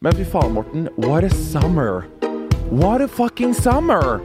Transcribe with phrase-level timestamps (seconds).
[0.00, 0.88] Men fy faen, Morten.
[0.96, 2.06] What a summer.
[2.70, 4.20] What a fucking summer.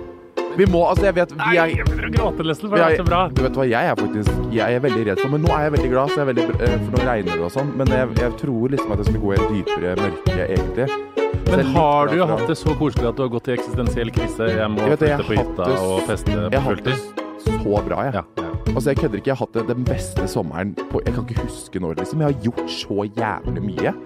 [0.58, 3.06] Vi må, altså jeg vet vi er, begynner å gråte, Leslie, for det er, så
[3.08, 3.22] bra.
[3.34, 5.74] Du vet hva, jeg er faktisk Jeg er veldig redd for Men nå er jeg
[5.74, 7.72] veldig glad, så jeg er veldig, eh, for nå regner det og sånn.
[7.80, 10.88] Men jeg, jeg tror liksom at jeg skal gå i dypere mørke, egentlig.
[11.34, 14.14] Jeg Men har du jo hatt det så koselig at du har gått i eksistensiell
[14.14, 14.52] krise?
[14.54, 17.26] Jeg må Jeg det, jeg flytte på hytta det og feste Jeg på det fulltid?
[17.48, 18.14] så bra, jeg.
[18.14, 18.52] Ja, ja.
[18.76, 19.32] Altså, jeg kødder ikke.
[19.32, 22.22] Jeg har hatt det den beste sommeren på Jeg kan ikke huske når, liksom.
[22.22, 23.98] Jeg har gjort så jævlig mye.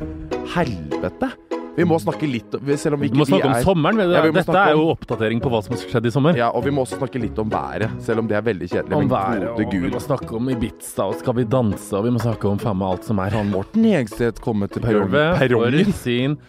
[0.56, 1.57] Helvete!
[1.78, 4.00] Vi må snakke litt Selv om vi ikke må snakke vi om er, sommeren.
[4.10, 6.40] Ja, vi Dette er jo oppdatering på hva som har skjedd i sommer.
[6.40, 8.98] Ja, og vi må også snakke litt om været, selv om det er veldig kjedelig.
[8.98, 9.86] Om været, og Gud.
[9.86, 12.80] vi må snakke om Ibiza, og skal vi danse, og vi må snakke om faen
[12.82, 13.36] meg alt som er.
[13.38, 16.40] Kan Morten Hegseth komme til perrongen?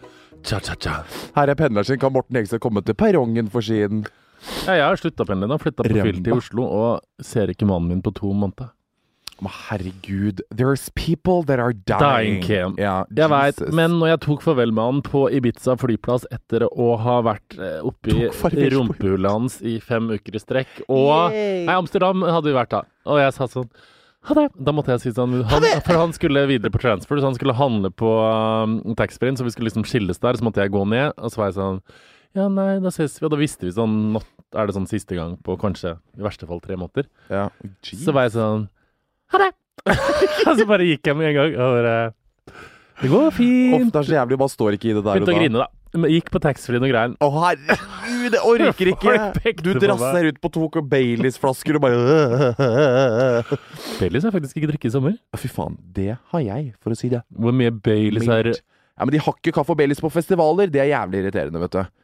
[0.47, 1.03] cha-cha-cha.
[1.37, 1.99] Her er pendleren sin.
[2.01, 4.07] Kan Morten Hegseth komme til perrongen for sin
[4.65, 5.59] Ja, jeg har slutta å pendle.
[5.59, 8.71] Flytta på fyll til Oslo og ser ikke mannen min på to måneder.
[9.39, 10.41] Å, herregud.
[10.51, 12.41] There's people that are Dying, dying.
[12.43, 12.75] Kim.
[12.81, 16.89] Ja, Jeg veit, men når jeg tok farvel med han på Ibiza flyplass etter å
[16.99, 18.17] ha vært eh, oppi
[18.75, 21.63] rumpehullet hans i fem uker i strekk og Yay.
[21.69, 22.83] Nei, Amsterdam hadde vi vært da.
[23.07, 23.71] Og jeg sa sånn
[24.29, 24.49] ha det.
[24.59, 27.55] Da måtte jeg si sånn han, For han skulle videre på transfer, så han skulle
[27.57, 28.09] handle på
[28.67, 30.37] um, taxfree-en, så vi skulle liksom skilles der.
[30.37, 31.79] Så måtte jeg gå ned, og så var jeg sånn
[32.37, 33.25] Ja, nei, da ses vi.
[33.29, 34.25] Og da visste vi sånn nå
[34.57, 37.07] er det sånn siste gang på kanskje i verste fall tre måneder.
[37.29, 37.47] ja.
[37.85, 38.67] Så var jeg sånn
[39.33, 39.51] Ha det!
[40.49, 41.57] og så bare gikk jeg med en gang.
[41.57, 41.97] Og bare
[43.03, 43.83] Det går fint.
[43.83, 45.69] Ofte er så jævlig, man står ikke i det der og Begynte å grine, da.
[45.89, 47.13] Gikk på taxfree-en og greier.
[47.25, 49.53] Å, herregud, jeg orker ikke!
[49.65, 52.51] Du drasser ut på to Baileys-flasker og bare
[54.01, 55.15] Baileys har faktisk ikke drukket i sommer.
[55.41, 57.23] Fy faen, det har jeg, for å si det.
[57.33, 58.53] Hvor mye Baileys er.
[58.53, 60.69] Ja, Men de har ikke kaffe og Baileys på festivaler.
[60.73, 61.97] Det er jævlig irriterende, vet du.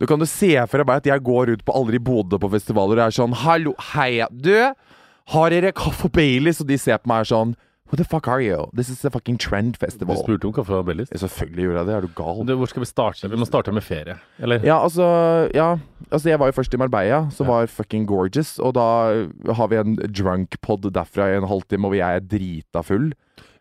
[0.00, 3.00] Du kan jo se for deg at jeg går ut på aldri Bodø på festivaler
[3.00, 4.52] og er sånn Hallo, hei, du!
[5.34, 6.60] Har dere kaffe og Baileys?
[6.62, 7.56] Og de ser på meg sånn
[7.86, 8.64] Who the fuck are you?
[8.74, 10.16] This is a fucking trend festival.
[10.18, 11.10] Du spurte om kaffe og Baileys?
[11.14, 11.94] Ja, Selvfølgelig gjorde jeg det.
[11.94, 12.40] Er du gal?
[12.48, 13.28] Du, hvor skal vi starte?
[13.30, 14.16] Vi må starte med ferie.
[14.42, 14.58] Eller?
[14.66, 15.06] Ja, altså
[15.54, 15.68] Ja,
[16.10, 17.52] altså jeg var jo først i Marbella, som Ja.
[17.52, 18.56] var fucking gorgeous.
[18.58, 18.86] Og da
[19.54, 23.12] har vi en drunk-pod derfra i en halvtime, og jeg er drita full.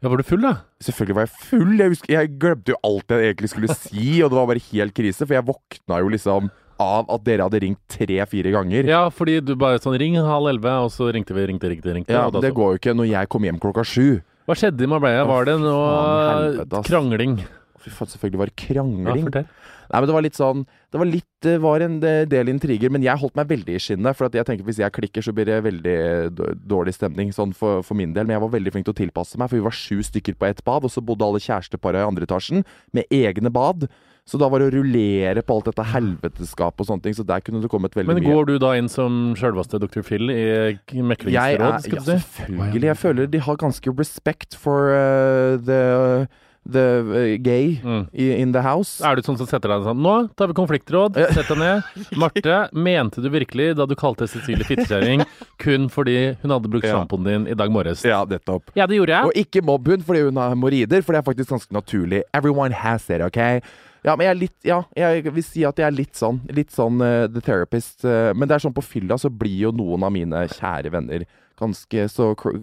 [0.01, 0.55] Ja, var du full, da?
[0.81, 1.77] Selvfølgelig var jeg full.
[1.77, 4.93] Jeg, husker, jeg glemte jo alt jeg egentlig skulle si, og det var bare helt
[4.97, 5.21] krise.
[5.25, 6.49] For jeg våkna jo liksom
[6.81, 8.87] av at dere hadde ringt tre-fire ganger.
[8.89, 11.93] Ja, fordi du bare sånn Ring halv elleve, og så ringte vi, ringte, ringte.
[11.95, 14.21] ringte Ja, Det går jo ikke når jeg kom hjem klokka sju.
[14.45, 15.25] Hva skjedde i Marbella?
[15.25, 15.85] Var det noe
[16.29, 17.39] helvete, krangling?
[17.81, 19.25] Fy faen, selvfølgelig var det Ja, krangling.
[19.29, 19.47] fortell.
[19.85, 23.03] Nei, men det var litt sånn Det var litt Det var en del intriger, men
[23.05, 24.15] jeg holdt meg veldig i skinnet.
[24.17, 27.83] For at jeg tenker hvis jeg klikker, så blir det veldig dårlig stemning sånn for,
[27.85, 28.25] for min del.
[28.25, 30.47] Men jeg var veldig flink til å tilpasse meg, for vi var sju stykker på
[30.49, 32.65] ett bad, og så bodde alle kjæresteparene i andre etasjen
[32.97, 33.85] med egne bad.
[34.25, 37.43] Så da var det å rullere på alt dette helveteskapet og sånne ting, så der
[37.45, 38.15] kunne det kommet veldig mye.
[38.17, 38.33] Men mye.
[38.33, 40.01] går du da inn som sjølveste dr.
[40.01, 42.17] Phil i Jeg meklingsråd, skal ja, du si?
[42.39, 42.89] selvfølgelig.
[42.89, 46.25] Jeg føler de har ganske respect for uh, the,
[46.65, 48.07] the uh, gay Mm.
[48.17, 48.97] in the house.
[49.05, 51.21] Er du sånn som setter deg sånn Nå tar vi konfliktråd.
[51.37, 51.85] Sett deg ned.
[52.17, 55.21] Marte, mente du virkelig da du kalte Cecilie fittekjerring
[55.61, 56.97] kun fordi hun hadde brukt Ja.
[56.97, 58.01] sjampoen din i dag morges?
[58.01, 58.73] Ja, nettopp.
[58.73, 59.29] Ja, det gjorde jeg.
[59.29, 62.23] Og ikke mobb hun fordi hun har hemoroider, for det er faktisk ganske naturlig.
[62.33, 63.61] Everyone has it, OK?
[64.05, 66.39] Ja, men jeg er litt Ja, jeg vil si at jeg er litt sånn.
[66.53, 68.03] Litt sånn uh, The Therapist.
[68.05, 71.25] Uh, men det er sånn på fylla så blir jo noen av mine kjære venner
[71.59, 72.59] ganske så cr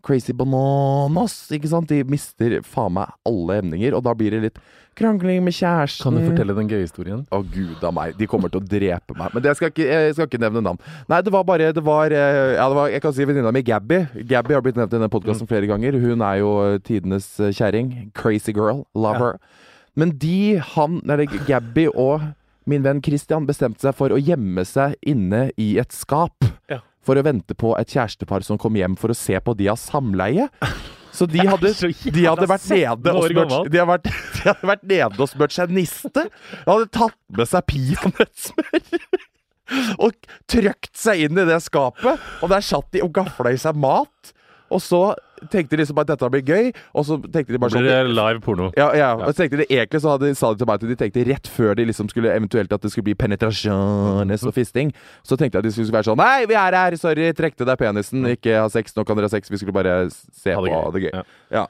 [0.00, 1.90] crazy bananas, ikke sant?
[1.90, 4.60] De mister faen meg alle emninger, og da blir det litt
[4.96, 6.06] krangling med kjæresten.
[6.06, 7.20] Kan du fortelle den gøye historien?
[7.28, 8.14] Å, gud a meg.
[8.16, 9.34] De kommer til å drepe meg.
[9.36, 10.80] Men det skal ikke, jeg skal ikke nevne navn.
[11.10, 13.62] Nei, det var bare det var, eh, ja, det var Jeg kan si venninna mi
[13.62, 14.00] Gabby.
[14.24, 16.00] Gabby har blitt nevnt i denne podkasten flere ganger.
[16.00, 16.52] Hun er jo
[16.88, 18.10] tidenes kjerring.
[18.16, 18.86] Crazy girl.
[18.94, 19.26] Love Ja.
[19.32, 19.38] her.
[19.98, 22.28] Men de, han, eller Gabby og
[22.70, 26.46] min venn Christian bestemte seg for å gjemme seg inne i et skap.
[26.70, 26.82] Ja.
[27.04, 29.80] For å vente på et kjærestepar som kom hjem for å se på de av
[29.80, 30.46] samleie.
[31.16, 34.70] Så de hadde, de hadde vært nede og smørt smurt de, hadde vært, de hadde
[34.74, 36.28] vært nede og smurt seg niste.
[36.28, 38.86] De hadde tatt med seg peanøttsmør.
[40.02, 40.16] Og
[40.50, 42.18] trøkt seg inn i det skapet.
[42.42, 44.32] Og der satt de og gafla i seg mat.
[44.70, 45.00] Og så
[45.50, 48.12] tenkte de liksom at dette blir gøy, og så tenkte de bare sånn Blir det
[48.14, 48.68] live porno?
[48.76, 50.96] ja, ja, og så tenkte de Egentlig så hadde, sa de til meg at de
[51.00, 54.92] tenkte rett før de liksom skulle eventuelt at det skulle bli penetrasjones og fisting,
[55.26, 56.96] så tenkte jeg at de skulle være sånn Nei, vi er her!
[57.00, 58.26] Sorry, trekk deg penisen.
[58.36, 58.92] Ikke ha sex.
[58.96, 59.48] Nå kan dere ha sex.
[59.50, 60.92] Vi skulle bare se Ha det på gøy.
[60.98, 61.12] det gøy.
[61.16, 61.24] Ja.
[61.56, 61.66] Ja.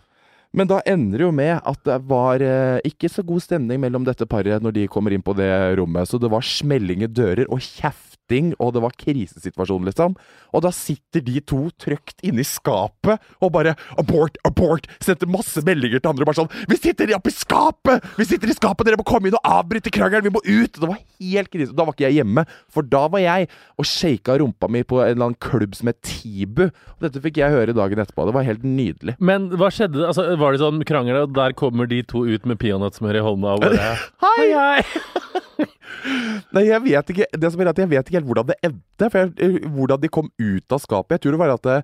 [0.52, 4.02] Men da ender det jo med at det var eh, ikke så god stemning mellom
[4.08, 5.46] dette paret når de kommer inn på det
[5.78, 6.10] rommet.
[6.10, 7.62] Så det var smelling i dører og
[8.30, 10.14] kjefting, og det var krisesituasjon, liksom.
[10.54, 14.86] Og da sitter de to trøkt inne i skapet og bare Abort, abort!
[15.02, 18.04] Sendte masse meldinger til andre bare sånn Vi sitter oppe i skapet!
[18.18, 18.86] Vi sitter i skapet!
[18.86, 20.26] Dere må komme inn og avbryte krangelen!
[20.26, 20.78] Vi må ut!
[20.78, 21.74] Det var helt krise.
[21.74, 23.50] Da var ikke jeg hjemme, for da var jeg
[23.80, 26.68] og shaka rumpa mi på en eller annen klubb som het Tibu.
[26.70, 28.26] Og dette fikk jeg høre dagen etterpå.
[28.28, 29.16] Det var helt nydelig.
[29.22, 30.02] Men hva skjedde?
[30.06, 33.56] Altså, var det sånn krangel, og der kommer de to ut med peanøttsmør i hånda
[33.56, 33.94] og bare
[34.24, 35.66] Hei, hei!
[36.54, 39.08] Nei, jeg vet ikke Det som er at jeg vet ikke helt hvordan det endte.
[39.08, 41.16] For jeg, eh, hvordan de kom ut av skapet.
[41.16, 41.78] Jeg tror det var at det,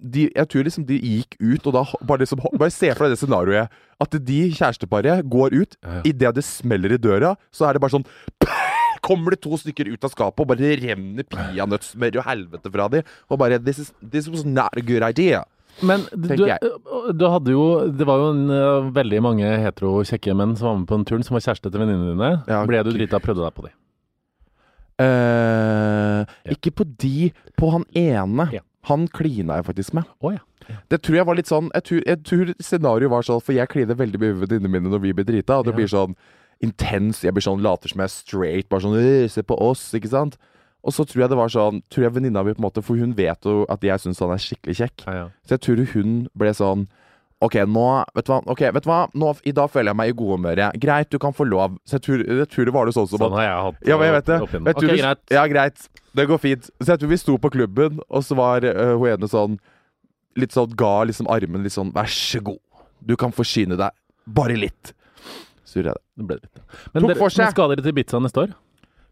[0.00, 3.14] de, Jeg tror liksom de gikk ut, og da bare, liksom, bare se for deg
[3.14, 3.78] det scenarioet.
[4.00, 5.76] At de kjæresteparet går ut.
[5.84, 6.00] Ja.
[6.08, 8.08] Idet det smeller i døra, så er det bare sånn
[9.00, 13.06] Kommer det to stykker ut av skapet og bare renner peanøttsmør og helvete fra dem.
[13.32, 15.40] Og bare this, is, this was not a good idea.
[15.82, 16.44] Men du,
[17.16, 17.62] du hadde jo
[17.96, 21.22] Det var jo en, veldig mange hetero kjekke menn som var med på en turn,
[21.24, 22.30] som var kjæreste til venninnene dine.
[22.50, 23.72] Ja, Ble du drita og prøvde deg på de?
[25.00, 26.52] Uh, Ja.
[26.52, 27.30] Ikke på de.
[27.56, 28.48] På han ene.
[28.52, 28.60] Ja.
[28.90, 30.04] Han klina jeg faktisk med.
[30.20, 30.40] Oh, ja.
[30.92, 33.66] Det tror jeg var litt sånn Jeg tror, jeg tror scenarioet var sånn For jeg
[33.72, 35.58] kliner veldig mye med venninnene mine når vi blir drita.
[35.58, 35.76] Og det Ja.
[35.80, 36.14] blir sånn
[36.62, 37.22] intens.
[37.24, 38.68] Jeg blir sånn later som jeg er straight.
[38.68, 40.36] Bare sånn «Øh, Se på oss, ikke sant?
[40.82, 42.96] Og så tror jeg det var sånn Tror jeg venninna mi på en måte For
[42.96, 45.04] hun vet jo at jeg syns han er skikkelig kjekk.
[45.06, 45.26] ja, ja.
[45.44, 46.86] Så jeg tror hun ble sånn
[47.40, 47.84] Ok, nå
[48.16, 48.38] Vet du hva?
[48.52, 49.00] Ok, vet du hva?
[49.16, 50.76] Nå, I dag føler jeg meg i gode humøret.
[50.80, 51.78] Greit, du kan få lov.
[51.88, 53.96] Så jeg tror, jeg tror det var det sånn som Sånn har jeg hatt ja,
[53.96, 54.36] men jeg vet det.
[54.40, 54.66] Vet igjennom.
[54.68, 55.22] Jeg tror Ok, du- greit.
[55.32, 55.86] Ja, greit.
[56.20, 56.68] Det går fint.
[56.82, 59.56] Så jeg tror vi sto på klubben, og så var uh, hun ene sånn
[60.36, 62.60] Litt sånn ga liksom armen litt sånn Vær så god,
[63.00, 63.90] du kan forsyne deg.
[64.28, 64.92] Bare litt.
[65.64, 66.04] Så gjorde jeg det.
[66.20, 66.60] Det ble litt.
[66.92, 67.44] Men, Tok dere, for seg.
[67.46, 68.52] men skal dere til Ibiza neste år?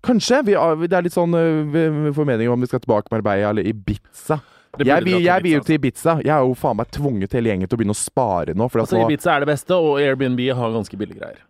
[0.05, 0.43] Kanskje.
[0.47, 0.55] Vi,
[0.87, 3.67] det er litt sånn øh, vi- får mening om vi skal tilbake med Marbella eller
[3.67, 4.39] Ibiza.
[4.79, 6.19] Jeg vil, jeg vil jo til Ibiza.
[6.23, 8.69] Jeg er jo faen meg tvunget hele gjengen til å begynne å spare nå.
[8.71, 11.41] Altså, Ibiza er det beste, og Airbnb har ganske billige greier.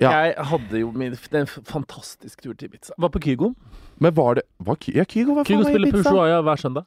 [0.00, 0.10] Ja.
[0.24, 2.94] Jeg hadde jo min, en fantastisk tur til Ibiza.
[2.98, 3.54] Var på Kygo.
[4.00, 5.92] Men var det var Ja, Kygo var Kygo spiller.
[5.92, 6.84] Pushuaya hver søndag.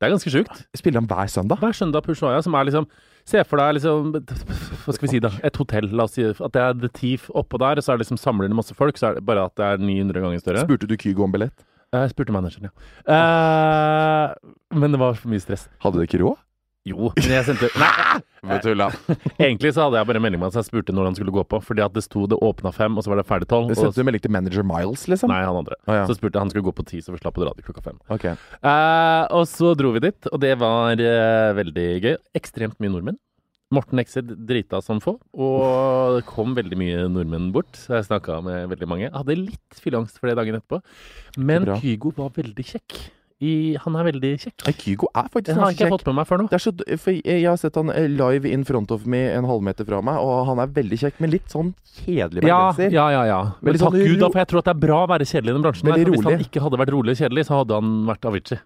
[0.00, 0.64] Det er ganske sjukt.
[0.74, 1.58] Spiller han hver søndag?
[1.62, 2.86] Hver søndag Pushuaya, som er liksom
[3.28, 5.30] Se for deg liksom Hva skal vi si, da?
[5.46, 5.86] Et hotell.
[5.94, 8.50] La oss si at det er The Thief oppå der, så er det liksom samler
[8.50, 10.64] det masse folk, så er det bare at det er 900 ganger større.
[10.66, 11.64] Spurte du Kygo om billett?
[11.92, 12.72] Jeg spurte manageren, ja.
[13.14, 15.66] Eh, men det var for mye stress.
[15.84, 16.40] Hadde du ikke råd?
[16.88, 18.56] Jo, men jeg sendte Nei!
[18.58, 18.88] Tulla.
[19.38, 21.60] Egentlig så hadde jeg bare melding med så jeg spurte når han skulle gå på.
[21.62, 23.70] Fordi at det sto det åpna fem, og så var det ferdig tolv.
[23.70, 25.30] Du og- Sendte du melding til manager Miles, liksom?
[25.30, 25.78] Nei, han andre.
[25.86, 26.08] Oh, ja.
[26.10, 27.84] Så spurte jeg han skulle gå på ti, så vi slapp å dra til klokka
[27.86, 28.00] fem.
[28.10, 28.26] Ok.
[28.66, 32.16] Uh, og så dro vi dit, og det var uh, veldig gøy.
[32.42, 33.20] Ekstremt mye nordmenn.
[33.72, 37.70] Morten Exed drita som få, og det kom veldig mye nordmenn bort.
[37.78, 39.06] Så jeg snakka med veldig mange.
[39.06, 40.82] Jeg hadde litt fylleangst for det dagen etterpå.
[41.38, 41.70] Men.
[41.78, 42.98] Kygo var veldig kjekk.
[43.42, 44.64] I, han er veldig kjekk.
[44.78, 46.48] Kygo er faktisk Det har ikke jeg fått med meg før nå.
[46.52, 46.72] Det er så,
[47.02, 50.20] for jeg har sett han eh, live in front of me en halvmeter fra meg,
[50.22, 51.72] og han er veldig kjekk, men litt sånn
[52.04, 52.94] kjedelig bergenser.
[52.94, 53.24] ja, ja.
[53.28, 53.40] ja.
[53.60, 55.50] Men takk sånn Gud, da, for jeg tror at det er bra å være kjedelig
[55.50, 55.92] i den bransjen.
[55.92, 56.12] Her.
[56.14, 58.62] Hvis han ikke hadde vært rolig og kjedelig, så hadde han vært Avicii.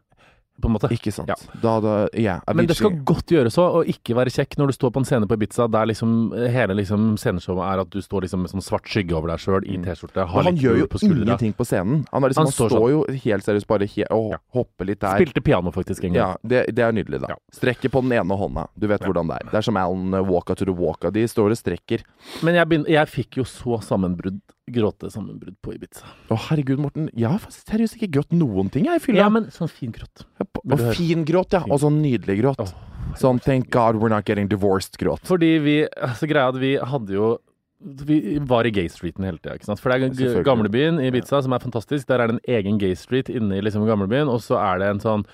[0.62, 0.88] På en måte.
[0.94, 1.28] Ikke sant.
[1.28, 1.36] Ja.
[1.62, 4.76] Da da, yeah, Men det skal godt gjøres òg, å ikke være kjekk når du
[4.76, 6.14] står på en scene på Ibiza der liksom
[6.52, 9.66] hele liksom sceneshowet er at du står liksom med sånn svart skygge over deg sjøl
[9.68, 9.84] i Mm.
[9.84, 12.06] T-skjorte, han litt gjør jo på ingenting på scenen.
[12.12, 14.38] Han, liksom, Han han, står står, jo helt seriøst bare he og Ja.
[14.56, 15.20] hopper litt der.
[15.20, 16.16] Spilte piano faktisk en gang.
[16.16, 17.34] Ja, det, det er nydelig, da.
[17.34, 17.36] Ja.
[17.52, 18.66] Strekker på den ene hånda.
[18.78, 19.50] Du vet hvordan det er.
[19.52, 21.10] Det er som Alan uh, Walka to the Walka.
[21.12, 22.02] De står og strekker.
[22.42, 24.40] Men jeg, jeg fikk jo så sammenbrudd,
[24.73, 26.08] gråtesammenbrudd på Ibiza.
[26.30, 27.08] Å, herregud, Morten.
[27.14, 29.25] Jeg har seriøst ikke grått noen ting, jeg, i fylla.
[29.25, 30.26] Ja, men sånn fin gråt.
[30.64, 31.62] Og fin gråt, ja.
[31.70, 32.62] Og sånn nydelig gråt.
[32.62, 35.23] Oh, Sånn 'thank God we're not getting divorced'-gråt.
[35.25, 37.37] Fordi vi altså Greia at vi hadde jo
[37.80, 39.54] vi var i Gay Streeten hele tida.
[39.54, 39.80] ikke sant?
[39.80, 42.06] For det er gamlebyen i Ibiza som er fantastisk.
[42.08, 44.88] Der er det en egen Gay Street inne i liksom gamlebyen, og så er det
[44.88, 45.26] en sånn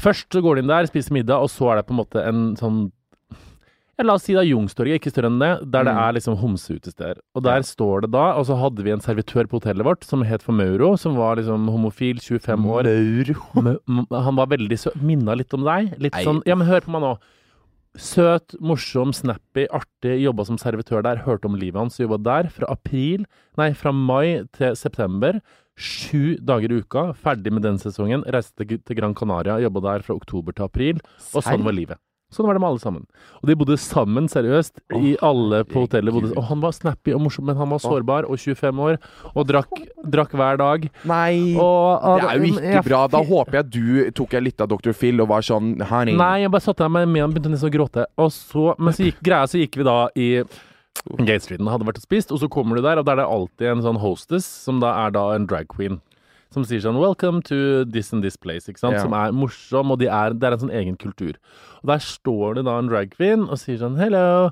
[0.00, 2.22] Først så går de inn der, spiser middag, og så er det på en måte
[2.24, 2.90] en sånn
[4.02, 5.98] La oss si da Youngstorget, ikke større enn det, der det Mm.
[6.02, 7.18] er liksom homseutesteder.
[7.34, 10.22] Og der står det da, og så hadde vi en servitør på hotellet vårt som
[10.22, 12.84] het for Mauro, som var liksom homofil, 25 år.
[13.54, 14.22] Mauro.
[14.22, 14.96] Han var veldig søt.
[15.02, 15.98] Minna litt om deg.
[15.98, 17.18] Litt sånn Ja, men hør på meg nå.
[17.98, 20.22] Søt, morsom, snappy, artig.
[20.22, 21.16] Jobba som servitør der.
[21.24, 21.98] Hørte om livet hans.
[21.98, 23.24] Jobba der fra april
[23.58, 25.40] Nei, fra mai til september.
[25.76, 27.12] Sju dager i uka.
[27.18, 28.22] Ferdig med den sesongen.
[28.30, 29.58] Reiste til Gran Canaria.
[29.58, 31.00] Jobba der fra oktober til april.
[31.34, 31.98] Og sånn var livet.
[32.30, 33.06] Sånn var det med alle sammen.
[33.40, 34.78] Og de bodde sammen, seriøst.
[34.94, 36.14] I alle på hotellet.
[36.14, 39.00] Bodde, og han var snappy og morsom, men han var sårbar og 25 år.
[39.34, 39.82] Og drakk,
[40.14, 40.86] drakk hver dag.
[41.10, 41.56] Nei.
[41.58, 43.04] Og, det er jo ikke bra.
[43.10, 44.94] Da håper jeg du tok jeg litt av Dr.
[44.96, 46.14] Phil og var sånn Honey.
[46.18, 48.06] Nei, jeg bare satte meg med han, begynte nesten å gråte.
[48.20, 50.30] Og så, men så gikk greia, så gikk vi da i
[51.18, 53.32] Gate Streeten, hadde vært og spist, og så kommer du der, og der er det
[53.32, 56.00] alltid en sånn hostess, som da er da en drag queen.
[56.50, 58.94] Som sier sånn 'Welcome to this and this place', ikke sant?
[58.98, 59.02] Ja.
[59.02, 61.34] Som er morsom, og de er, det er en sånn egen kultur.
[61.82, 64.50] Og der står det da en drag queen og sier sånn 'hello'.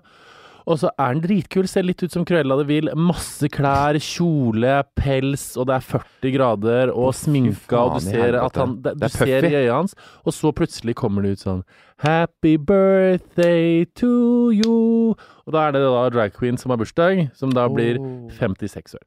[0.69, 2.91] Og så er den dritkul, ser litt ut som Cruella de Vil.
[2.95, 8.61] Masse klær, kjole, pels, og det er 40 grader, og sminka, og du ser at
[8.61, 9.95] han det, Det Du er ser i øya hans,
[10.27, 11.63] og så plutselig kommer det ut sånn
[12.05, 15.17] Happy birthday to you.
[15.47, 17.97] Og da er det da drag queen som har bursdag, som da blir
[18.37, 19.07] 56 år.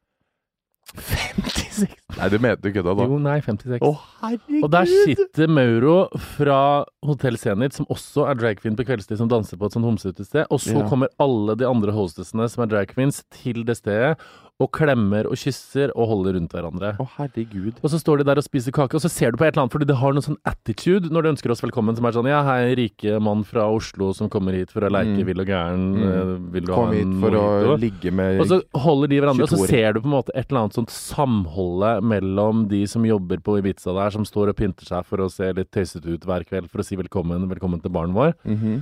[1.81, 3.05] 56 Nei, det mente du kødda da?
[3.09, 3.81] Jo, nei, 56.
[3.87, 4.63] Å, herregud!
[4.67, 5.95] Og der sitter Mauro
[6.35, 6.59] fra
[7.07, 10.45] Hotell Zenit, som også er drag queen på kveldstid, som danser på et sånt homseutested.
[10.51, 10.87] Og så Ja.
[10.89, 14.17] kommer alle de andre hostessene som er drag queens, til det stedet
[14.61, 16.91] og klemmer og kysser og holder rundt hverandre.
[17.01, 17.79] Å, herregud.
[17.81, 19.63] Og så står de der og spiser kake, og så ser du på et eller
[19.65, 22.29] annet, fordi det har noe sånn attitude når de ønsker oss velkommen, som er sånn
[22.29, 25.25] Ja, hei, rike mann fra Oslo som kommer hit for å leke Mm.
[25.25, 25.85] vill og gæren.
[25.97, 26.03] Mm.
[26.05, 29.19] eh, Vil du Kom ha hit for for å ligge med Og så holder de
[29.21, 32.83] hverandre, og så ser du på en måte et eller annet sånt samholdet mellom de
[32.87, 36.05] som jobber på Ibiza der, som står og pynter seg for å se litt tøysete
[36.15, 38.33] ut hver kveld for å si velkommen, velkommen til barnet vår.
[38.45, 38.81] Mhm.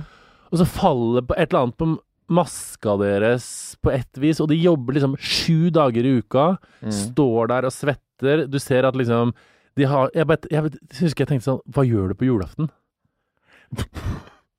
[0.52, 1.98] Og så faller på et eller annet på
[2.30, 6.92] maska deres på ett vis, og de jobber liksom sju dager i uka, Mm.
[6.92, 8.46] står der og svetter.
[8.48, 9.34] Du ser at liksom
[9.76, 12.70] de har Jeg, vet, jeg vet, husker jeg tenkte sånn Hva gjør du på julaften?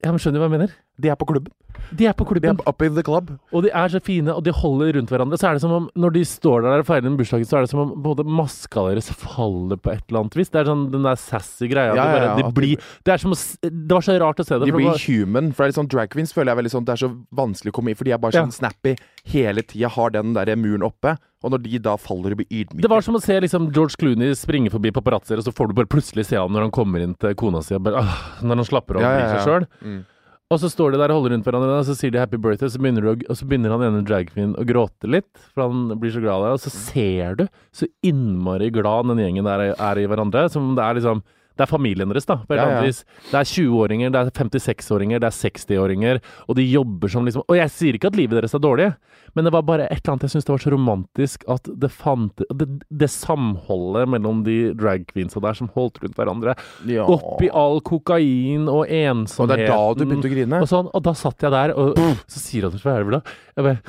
[0.03, 0.71] Ja, men Skjønner du hva jeg mener?
[1.01, 1.51] De er på klubben.
[1.97, 2.55] De er på klubben.
[2.55, 3.31] De er up in the club.
[3.51, 5.37] Og de er så fine, og de holder rundt hverandre.
[5.41, 7.65] Så er det som om, når de står der og feirer den bursdagen, så er
[7.65, 10.51] det som om både maska deres faller på et eller annet vis.
[10.53, 11.95] Det er sånn den der sassy greia.
[11.97, 14.45] Ja, ja, ja, de de- blir, det er som å Det var så rart å
[14.45, 14.69] se det.
[14.69, 15.51] De blir human.
[15.51, 17.73] For det er litt sånn Drag queens føler jeg veldig sånn Det er så vanskelig
[17.73, 18.95] å komme i, for de er bare sånn snappy
[19.33, 21.17] hele tida, har den der muren oppe.
[21.43, 23.97] Og når de da faller og blir ydmyke Det var som å se liksom George
[23.97, 27.01] Clooney springe forbi paparazzoer, og så får du bare plutselig se han når han kommer
[27.01, 30.03] inn til kona si, og bare, ah, når han slapper av og blir seg sjøl.
[30.51, 30.53] Mm.
[30.53, 32.67] Og så står de der og holder rundt hverandre, og så sier de 'happy birthday',
[32.67, 35.97] så begynner, du, å- og så begynner han ene dragqueen å gråte litt, for han
[35.97, 39.71] blir så glad av deg, og så ser du så innmari glad den gjengen der
[39.71, 41.23] er, er i hverandre, som det er liksom
[41.57, 42.39] det er familien deres, da.
[42.49, 42.81] Ja, ja.
[42.81, 47.57] Det er 20-åringer, det er 56-åringer, det er 60-åringer, og de jobber som liksom Og
[47.59, 48.87] jeg sier ikke at livet deres er dårlig,
[49.35, 51.89] men det var bare et eller annet jeg syntes det var så romantisk at det
[51.91, 56.55] fant Det, det samholdet mellom de drag queensa der som holdt rundt hverandre,
[56.89, 57.05] Ja.
[57.05, 60.61] oppi all kokain og ensomheten Og det er da du begynte å grine?
[60.63, 61.95] og sånn, og da satt jeg der, og
[62.27, 63.23] så sier han hva er det for noe?
[63.55, 63.79] Jeg bare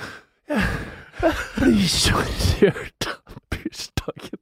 [1.23, 4.39] Jeg blir så rørt av bursdagen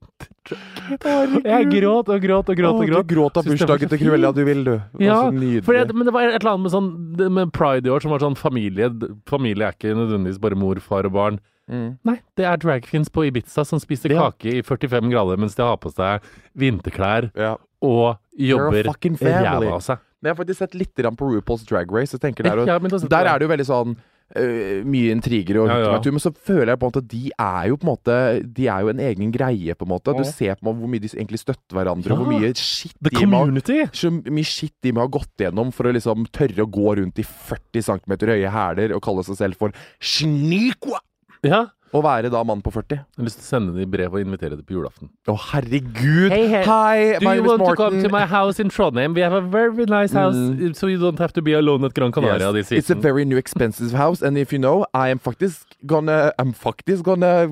[0.51, 2.75] Jeg gråt og gråt og gråt.
[2.81, 3.07] og gråt.
[3.07, 4.73] Du gråt av bursdagen til Cruella du vil, du.
[4.99, 8.11] Ja, det, men det var et eller annet med sånn med pride i år som
[8.11, 8.89] var sånn familie
[9.29, 11.39] Familie er ikke nødvendigvis bare mor, far og barn.
[11.71, 11.97] Mm.
[12.03, 14.29] Nei, det er dragqueens på Ibiza som spiser Ja.
[14.31, 16.21] kake i 45 grader mens de har på seg
[16.57, 17.55] vinterklær Ja.
[17.81, 19.99] og jobber ræva av seg.
[20.21, 22.11] Men jeg har faktisk sett litt på RuPaul's Drag Race.
[22.13, 23.97] Jeg tenker der, og, Ja, der er det jo veldig sånn
[24.37, 26.11] øh, mye intriger og Ja, ja.
[26.11, 28.67] men så føler jeg på en måte at de er jo på en måte De
[28.67, 30.15] er jo en egen greie, på en måte.
[30.17, 33.27] Du ser på hvor mye de egentlig støtter hverandre, og hvor mye shit de har,
[33.27, 36.95] ha så mye shit de må ha gått gjennom for å liksom tørre å gå
[37.01, 41.01] rundt i 40 cm høye hæler og kalle seg selv for snikwa!
[41.45, 41.65] Ja.
[41.93, 42.95] Og være da mann på 40.
[42.95, 45.09] Jeg har lyst til å sende dem brev og invitere dem på julaften.
[45.27, 46.31] Å, herregud!
[46.31, 47.75] Hey, hey, Hi, Do my you want Morten.
[47.75, 49.13] to come to my house in Trondheim?
[49.13, 50.73] We have a very nice house, Mm.
[50.75, 52.71] so you don't have to be alone at Gran Canaria Yes.
[52.71, 56.53] It's a very new expensive house, and if you know, I am faktisk gonna I'm
[56.53, 57.49] faktisk gonna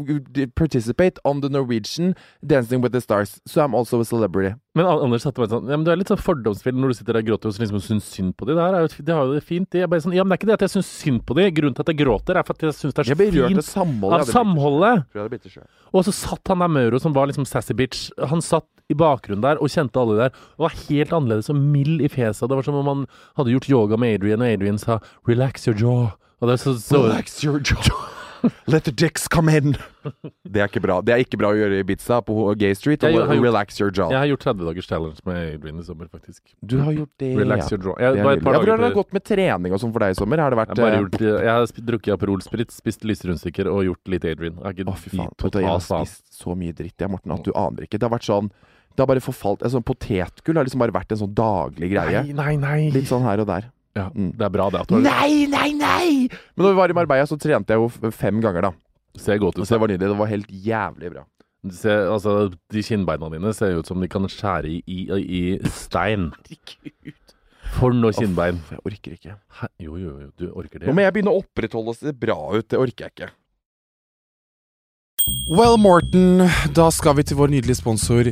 [0.56, 2.16] participate on the Norwegian
[2.46, 4.56] Dancing with the Stars, so I'm also a celebrity.
[4.76, 7.18] Men Anders satte meg sånn ja, men Du er litt sånn fordomsfull når du sitter
[7.18, 8.56] der og gråter og liksom syns synd på dem.
[8.56, 9.68] Det, her er jo, de har jo det fint.
[9.74, 11.36] De er bare sånn, ja, men det er ikke det at jeg syns synd på
[11.36, 11.50] dem.
[11.58, 13.34] Grunnen til at jeg gråter, er for at jeg syns det er Jeg så blir
[13.34, 14.29] rørt av fint samholdet.
[14.34, 15.06] Samholdet.
[15.94, 18.10] Og så satt han der Mauro, som var liksom sassy bitch.
[18.32, 20.38] Han satt i bakgrunnen der og kjente alle der.
[20.58, 22.50] Og var helt annerledes og mild i fjeset.
[22.50, 23.04] Det var som om han
[23.40, 26.16] hadde gjort yoga med Adrian, og Adrian sa 'relax your jaw'.
[26.42, 28.00] Og det så, så Relax your jaw.
[28.68, 29.76] Let the dicks come in.
[30.48, 31.00] Det er ikke bra.
[31.06, 33.02] Det er ikke bra å gjøre i Ibiza på Gay Street.
[33.04, 34.10] Jeg gjort- relax your jaw.
[34.14, 36.42] Jeg har gjort 30 dagers challenge med Adrian i sommer, faktisk.
[36.66, 37.96] Du har gjort det, Relax your jaw.
[38.00, 38.44] Det Jeg, var et nydelig.
[38.46, 40.38] par ja, Hvordan har det gått med trening og sånn for deg i sommer?
[40.40, 43.84] Har det vært jeg har, eh, gjort, jeg har drukket Aperol Spritz, spist lysrundstykker og
[43.90, 44.56] gjort litt Adrian.
[44.64, 45.30] Jeg Å, fy faen.
[45.36, 48.00] gitt Jeg har spist så mye dritt, jeg, Morten, at du aner ikke.
[48.00, 48.50] Det har vært sånn
[48.96, 52.24] Det har bare forfalt altså, Potetgull har liksom bare vært en sånn daglig greie.
[52.34, 52.90] Nei, nei, nei.
[52.92, 53.70] Litt sånn her og der.
[53.98, 54.32] Ja, Mm.
[54.38, 54.82] det er bra, det.
[54.82, 56.28] At du har Nei, nei, nei!
[56.56, 58.72] Men når vi var i Marbella, så trente jeg jo fem ganger, da.
[59.18, 59.68] ser godt ut.
[59.68, 60.08] Det var nydelig.
[60.14, 61.26] Det var helt jævlig bra.
[61.76, 66.30] Se, altså, de kinnbeina dine ser ut som de kan skjære i, i, i stein.
[67.80, 68.56] For noe kinnbein.
[68.62, 69.34] Off, jeg orker ikke.
[69.60, 69.68] Hæ?
[69.84, 70.88] Jo, jo, jo, du orker det.
[70.88, 72.66] Nå må jeg begynne å opprettholde å se bra ut.
[72.70, 73.30] Det orker jeg ikke.
[75.50, 78.32] Well, Morten, da skal vi til vår nydelige sponsor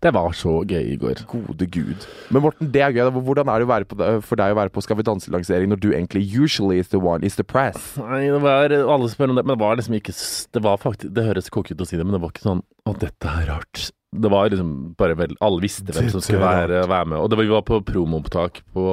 [0.00, 1.18] Det var så gøy i går.
[1.28, 2.06] Gode gud.
[2.32, 3.10] Men Morten, det er gøy.
[3.20, 5.80] Hvordan er det å være på, for deg å være på Skal vi danse-lansering når
[5.82, 7.90] du egentlig usually is the one, is the press?
[8.00, 10.14] Nei, det var, alle spør om det, men det var liksom ikke
[10.56, 12.62] Det var faktisk Det høres koke ut å si det, men det var ikke sånn
[12.88, 13.90] Å, dette er rart.
[14.10, 17.18] Det var liksom bare vel Alle visste hvem som skulle være, være med.
[17.20, 18.86] Og det var, vi var på promoopptak på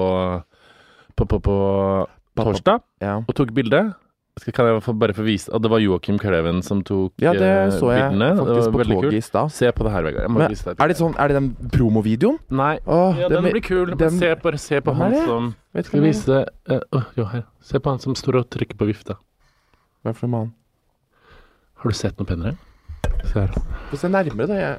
[1.17, 1.55] på, på, på
[2.37, 3.15] torsdag Ja.
[3.23, 3.79] og tok bilde.
[4.37, 7.31] Skal, kan jeg få, bare få vise Og det var Joakim Kleven som tok Ja,
[7.33, 8.27] det eh, så jeg bildene.
[8.37, 9.53] Faktisk på toget i stad.
[9.53, 10.27] Se på det her, Vegard.
[10.27, 10.83] Jeg må Men vise deg.
[10.83, 12.37] Er det sånn, er det den promovideoen?
[12.53, 12.75] Nei.
[12.85, 13.95] Åh, Ja, den den blir kul.
[13.97, 17.47] Den- se, bare se på han som Skal vi vise uh, jo, her.
[17.61, 19.17] Se på han som står og trykker på vifta.
[20.03, 20.53] Hva er det for en mann?
[21.81, 22.57] Har du sett noe pennere?
[23.25, 23.57] Se her.
[23.89, 24.61] Få se nærmere, da.
[24.61, 24.77] Jeg.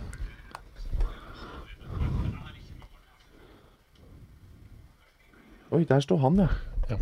[5.71, 6.49] Oi, der står han, ja.
[6.89, 6.97] Ja.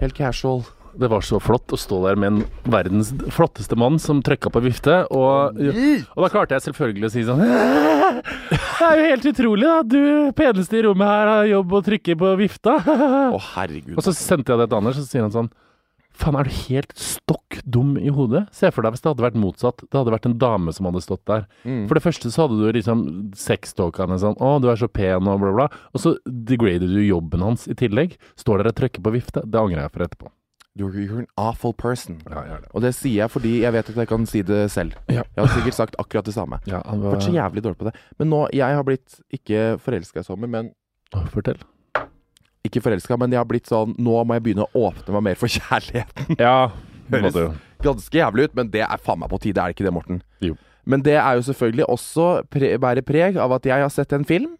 [0.00, 0.64] Helt casual.
[1.00, 4.62] Det var så flott å stå der med en verdens flotteste mann som trykka på
[4.64, 9.66] vifte, og, og da klarte jeg selvfølgelig å si sånn Det er jo helt utrolig,
[9.66, 9.82] da!
[9.82, 12.76] Du peneste i rommet her har jobb og trykker på vifta.
[13.34, 13.94] Å, herregud.
[13.98, 15.52] Og så sendte jeg det til Anders, og så sier han sånn
[16.14, 18.44] Faen, er du helt stokk dum i hodet?
[18.54, 19.82] Se for deg hvis det hadde vært motsatt.
[19.82, 21.48] Det hadde vært en dame som hadde stått der.
[21.66, 21.88] Mm.
[21.90, 23.02] For det første så hadde du liksom
[23.38, 25.66] sextalkene sånn Å, du er så pen, og bla, bla.
[25.90, 28.14] Og så degrader du jobben hans i tillegg.
[28.38, 29.42] Står der og trykker på vifte.
[29.42, 30.30] Det angrer jeg for etterpå.
[30.74, 32.16] You're, you're an awful person.
[32.26, 32.70] Ja, er det.
[32.74, 34.96] Og det sier jeg fordi jeg vet at jeg kan si det selv.
[35.06, 35.22] Ja.
[35.36, 36.58] Jeg har sikkert sagt akkurat det samme.
[36.70, 37.94] Ja, han har vært så jævlig dårlig på det.
[38.18, 40.72] Men nå, jeg har blitt ikke forelska i sommer, men
[41.30, 41.60] Fortell.
[42.66, 45.38] Ikke forelska, men jeg har blitt sånn Nå må jeg begynne å åpne meg mer
[45.38, 46.40] for kjærligheten.
[46.42, 46.72] Ja,
[47.12, 47.60] Høres-.
[47.84, 50.22] Ganske jævlig ut, men det er faen meg på tide, er det ikke det, Morten?
[50.42, 50.56] Jo.
[50.88, 54.24] Men det er jo selvfølgelig også pre bærer preg av at jeg har sett en
[54.26, 54.56] film.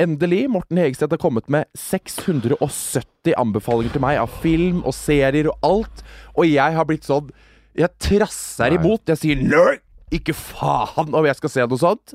[0.00, 0.48] Endelig.
[0.50, 6.02] Morten Hegseth har kommet med 670 anbefalinger til meg av film og serier og alt.
[6.34, 7.30] Og jeg har blitt sånn
[7.78, 8.78] Jeg trasser Nei.
[8.80, 9.02] imot.
[9.10, 9.76] Jeg sier nei,
[10.14, 12.14] ikke faen om jeg skal se noe sånt.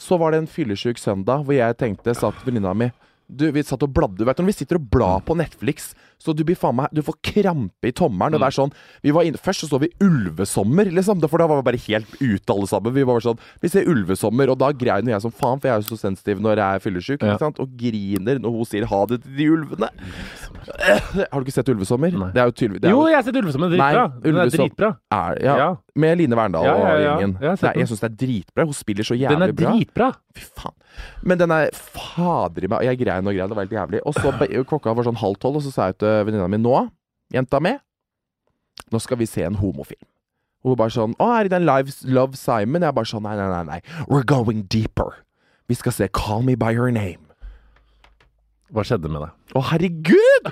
[0.00, 2.90] Så var det en fyllesyk søndag hvor jeg tenkte, satt venninna mi
[3.28, 4.24] du, Vi satt og bladde.
[4.26, 7.02] Vet du, når vi sitter og blar på Netflix, så du blir faen meg Du
[7.02, 8.34] får krampe i tommelen.
[8.34, 8.72] Og det er sånn
[9.02, 11.20] Vi var inne, Først så så vi Ulvesommer, liksom.
[11.28, 12.94] For da var vi bare helt ute, alle sammen.
[12.94, 15.74] Vi var bare sånn Vi ser Ulvesommer, og da grein jeg som faen, for jeg
[15.76, 17.36] er jo så sensitiv når jeg er fyllesyk, Ja.
[17.58, 19.88] og griner når hun sier ha det til de ulvene.
[21.30, 22.12] Har du ikke sett Ulvesommer?
[22.12, 22.30] Nei.
[22.34, 23.70] Det er jo tydelig Jo, jeg har sett Ulvesommen.
[23.74, 24.04] Dritbra.
[24.08, 24.90] Nei, Den er dritbra.
[25.12, 25.76] er, ja, Ja.
[25.96, 27.36] Med Line Verndal og gjengen.
[27.40, 28.64] Jeg jeg syns det er dritbra.
[28.64, 29.46] Hun spiller så jævlig bra.
[29.46, 30.08] Den er dritbra.
[30.34, 30.74] Fy faen.
[31.22, 32.86] Men den er fader i meg.
[32.88, 33.50] Jeg grein og grein.
[33.50, 34.02] Det var helt jævlig.
[34.06, 34.32] Og så
[34.68, 36.74] klokka var sånn halv tolv, og så sa jeg til venninna mi nå,
[37.34, 37.74] jenta mi,
[38.92, 40.04] nå skal vi se en homofilm.
[40.64, 42.84] Og hun bare sånn Å, er det den Live, Love Simon?
[42.86, 43.64] Jeg bare sånn Nei, nei, nei.
[43.68, 44.06] nei.
[44.08, 45.20] We're going deeper.
[45.68, 47.20] Vi skal se Call Me By Your Name.
[48.72, 49.34] Hva skjedde med deg?
[49.54, 50.48] Å, herregud!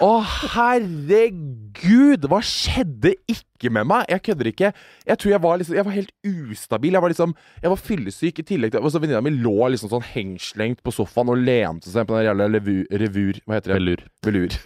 [0.00, 0.08] Å,
[0.54, 2.22] herregud!
[2.32, 4.06] Hva skjedde ikke med meg?
[4.08, 4.70] Jeg kødder ikke.
[5.04, 6.96] Jeg tror jeg var liksom Jeg var helt ustabil.
[6.96, 9.92] Jeg var liksom Jeg var fyllesyk i tillegg til Og så Venninna mi lå liksom
[9.92, 13.80] sånn hengslengt på sofaen og lente seg på den jævla levur, revur Hva heter det?
[13.82, 14.06] Velur.
[14.24, 14.56] Velur.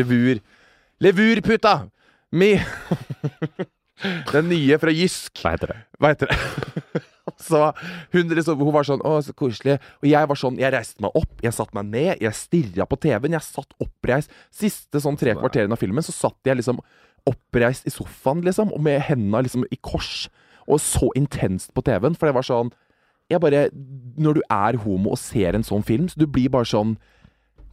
[0.00, 0.42] Revur.
[1.06, 1.76] Levurputa!
[2.34, 2.52] Mi
[4.32, 5.38] Den nye fra Jysk.
[5.38, 5.80] Hva heter det?
[6.00, 7.06] Hva heter det?
[7.50, 7.70] så
[8.14, 9.78] hun, liksom, hun var sånn Å, så koselig.
[10.02, 12.98] Og jeg var sånn Jeg reiste meg opp, jeg satte meg ned, jeg stirra på
[13.00, 13.36] TV-en.
[13.38, 14.32] Jeg satt oppreist.
[14.54, 16.80] Siste sånn tre kvarterene av filmen så satt jeg liksom
[17.28, 20.28] oppreist i sofaen, liksom, og med hendene liksom i kors.
[20.70, 22.70] Og så intenst på TV-en, for det var sånn
[23.30, 23.68] Jeg bare
[24.20, 26.96] Når du er homo og ser en sånn film, så du blir bare sånn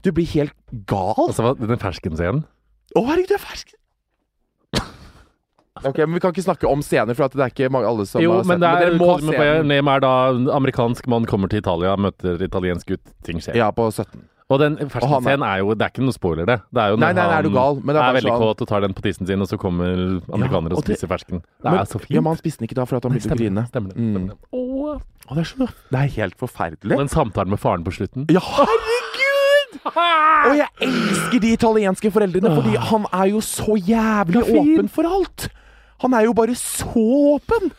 [0.06, 0.56] Du blir helt
[0.90, 1.28] gal.
[1.30, 2.46] Altså, den ferskenscenen?
[2.96, 3.77] Å, herregud, det er fersk!
[5.86, 8.06] Ok, men Vi kan ikke snakke om scener, for at det er ikke mange, alle
[8.06, 9.38] som Jo, har sett men det er, dere må se
[9.68, 9.72] den.
[9.88, 10.14] Er da
[10.56, 13.56] amerikansk mann kommer til Italia, møter italiensk gutt, ting skjer.
[13.56, 14.24] Ja, på 17.
[14.50, 16.62] Og den Og er- ferskenscenen er jo Det er ikke noe spoiler, det.
[16.72, 17.76] Det er jo Nei, når nei, nei, er du gal?
[17.84, 19.58] Men det er er, veldig sånn- kåt og tar den på tissen sin, og så
[19.60, 21.42] kommer amerikanere og og det- spiser fersken.
[21.44, 22.12] Det Men- er så fint.
[22.16, 23.68] Ja, men han spiste den ikke da for at han begynte å grine.
[23.68, 23.98] Stemmer det.
[23.98, 24.14] Mm.
[24.16, 24.38] Stemmer det.
[24.54, 25.02] Åh.
[25.28, 26.96] Det er så Det er helt forferdelig.
[26.98, 28.26] Den samtalen med faren på slutten.
[28.32, 29.82] Ja, herregud!
[30.48, 35.50] Og jeg elsker de italienske foreldrene, fordi han er jo så jævlig åpen for alt.
[36.04, 36.92] Han er jo bare så
[37.36, 37.72] åpen.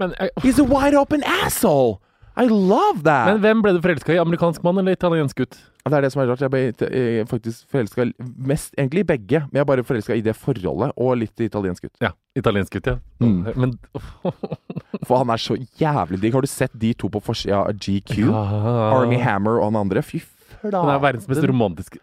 [0.00, 2.00] Men, eh, He's a wide open asshole.
[2.36, 3.26] I love that.
[3.26, 4.20] men hvem ble du forelska i?
[4.22, 5.58] Amerikansk mann eller italiensk gutt?
[5.90, 6.42] det er det som er rart.
[6.44, 10.22] Jeg ble eh, faktisk forelska mest Egentlig i begge, men jeg er bare forelska i
[10.24, 11.96] det forholdet, og litt i italiensk gutt.
[12.04, 12.98] Ja, italiensk gutt, ja.
[13.20, 13.48] Mm.
[13.56, 13.74] Men
[15.06, 16.36] For han er så jævlig digg.
[16.36, 18.28] Har du sett de to på forsida av GQ?
[18.28, 18.44] ja.
[18.94, 20.04] Army Hammer og han andre?
[20.04, 20.22] Fy
[20.62, 22.00] Den er verdens mest romantiske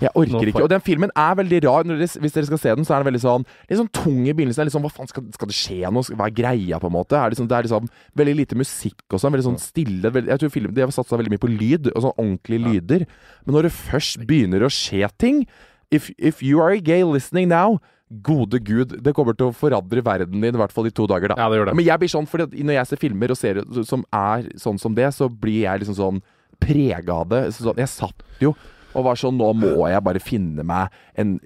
[0.00, 0.64] Jeg orker ikke.
[0.64, 1.86] Og den filmen er veldig rar.
[1.88, 4.34] Dere, hvis dere skal se den, så er den veldig sånn Litt sånn tung i
[4.36, 4.68] begynnelsen.
[4.68, 6.16] Litt sånn, Hva faen, skal, skal det skje noe?
[6.16, 7.18] Hva er greia, på en måte?
[7.18, 7.88] Er det, sånn, det er liksom
[8.20, 9.34] veldig lite musikk og sånn.
[9.36, 10.14] Veldig sånn stille.
[10.16, 13.06] Veldig, jeg tror film, De har satsa veldig mye på lyd, og sånn ordentlige lyder.
[13.44, 15.44] Men når det først begynner å skje ting
[15.90, 20.02] If, if you are a gay listening now Gode gud, det kommer til å forandre
[20.02, 21.36] verden din, i hvert fall i to dager, da.
[21.38, 21.76] Ja, det det.
[21.78, 24.96] Men jeg blir sånn, for når jeg ser filmer og serier som er sånn som
[24.96, 26.18] det, så blir jeg liksom sånn
[26.58, 27.42] prega av det.
[27.54, 28.50] Så Sånn, jeg satt jo
[28.94, 31.36] og var sånn Nå må jeg bare finne meg en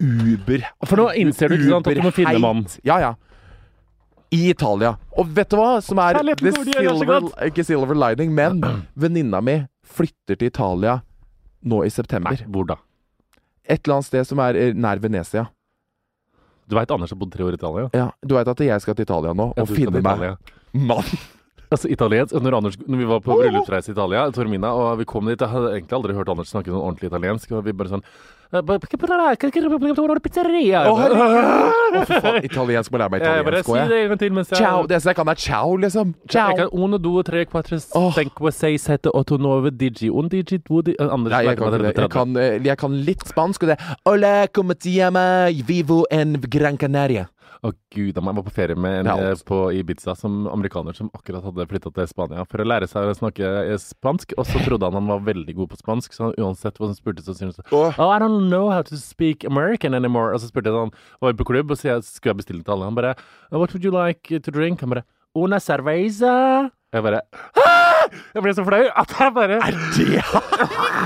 [0.00, 2.64] Uber For nå innser du, ikke sant, at du må finne mann.
[2.86, 3.12] Ja, ja.
[4.30, 4.94] I Italia.
[5.18, 7.30] Og vet du hva som er the silver.
[7.48, 8.60] Ikke silver lining, men
[8.94, 9.56] venninna mi
[9.90, 11.00] flytter til Italia
[11.66, 12.36] nå i september.
[12.38, 12.76] Nei, hvor da?
[13.66, 15.48] Et eller annet sted som er eh, nær Venezia.
[16.70, 17.88] Du veit Anders har bodd tre år i Italia?
[17.96, 20.36] Ja, Du veit at jeg skal til Italia nå Ja, og finne meg
[20.70, 21.14] mann.
[21.70, 22.34] Altså italiensk.
[22.34, 25.52] Når, Anders, når vi var på bryllupsreise i Italia, Tormina, og vi kom dit Jeg
[25.52, 27.52] hadde egentlig aldri hørt Anders snakke sånn ordentlig italiensk.
[27.54, 28.04] Og vi bare sånn
[30.24, 30.80] Pizzeria!
[30.90, 30.94] Å,
[32.08, 32.40] faen.
[32.48, 34.18] Italiensk må lære meg italiensk si òg, det jeg.
[34.18, 34.82] til mens jeg Ciao.
[34.90, 36.14] Det eneste jeg kan, er ciao, liksom.
[36.26, 36.50] Ciao.
[36.50, 37.78] Jeg kan uno, due, tre, quattro,
[38.16, 41.86] cinque, sei, sette, otto, nove, digi, un digi, due, di Nei, jeg kan, meg ikke
[41.86, 41.94] det.
[41.94, 43.78] jeg, kan, eh, jeg kan litt spansk, og det
[44.08, 45.46] Hola, como te llama?
[45.70, 47.28] Vivo en Gran Canaria.
[47.60, 51.10] Å gud, jeg var på ferie med en Ja, eh, på Ibiza som amerikaner som
[51.12, 54.62] akkurat hadde flytta til Spania for å lære seg å snakke eh, spansk, og så
[54.64, 57.36] trodde han han var veldig god på spansk, så han, uansett hva han spurte, så
[57.36, 60.32] syntes han Oh, I don't know how to speak American anymore.
[60.32, 62.88] Og så spurte han, var på klubb, og så jeg, skulle jeg bestille til alle.
[62.88, 63.14] Han bare
[63.52, 64.80] What would you like to drink?
[64.80, 65.04] Han bare
[65.36, 66.70] Una cerveza.
[66.92, 67.20] Jeg bare
[67.54, 67.68] «Hæ?»
[68.34, 70.24] Jeg ble så flau at jeg bare Er det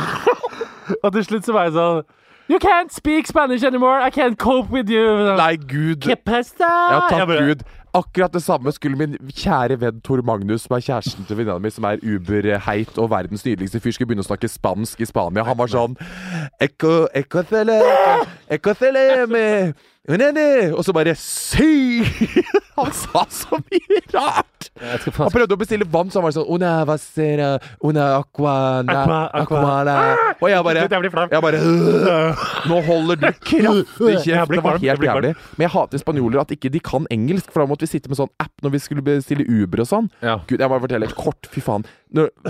[1.04, 2.04] Og til slutt så var jeg sånn
[2.48, 3.98] You can't speak Spanish anymore.
[4.00, 5.34] I can't cope with you.
[5.36, 6.00] Nei, gud.
[6.04, 6.68] ¿Qué pasa?
[6.90, 7.62] Ja, takk bare- Gud.
[7.94, 11.70] Akkurat det samme skulle min kjære venn Tor Magnus, som er kjæresten til venninna mi,
[11.70, 15.44] som er uberheit og verdens nydeligste fyr, skulle begynne å snakke spansk i Spania.
[15.46, 15.94] Han var sånn
[16.60, 17.78] Eco, eco, cele,
[18.50, 19.44] eco, cele, me,
[20.10, 20.74] unene.
[20.74, 22.02] Og så bare Sy!
[22.76, 24.63] Han sa så mye rart!
[24.80, 27.50] Han prøvde å bestille vann, så han var sånn Una vasera,
[27.86, 29.60] una aqua, na, Aqua, aqua.
[29.84, 30.82] aqua, Og jeg bare
[31.30, 34.50] Jeg bare «Øh, Nå holder du kraftig kjeft.
[34.50, 35.32] Det var helt jævlig.
[35.56, 38.18] Men jeg hater spanjoler at ikke de kan engelsk, for da måtte vi sitte med
[38.18, 40.10] sånn app når vi skulle bestille Uber og sånn.
[40.50, 41.86] Gud, jeg må fortelle et kort, fy faen.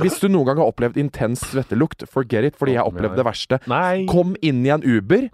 [0.00, 3.60] Hvis du noen gang har opplevd intens svettelukt, forget it, fordi jeg opplevde det verste.
[4.10, 5.28] Kom inn i en Uber.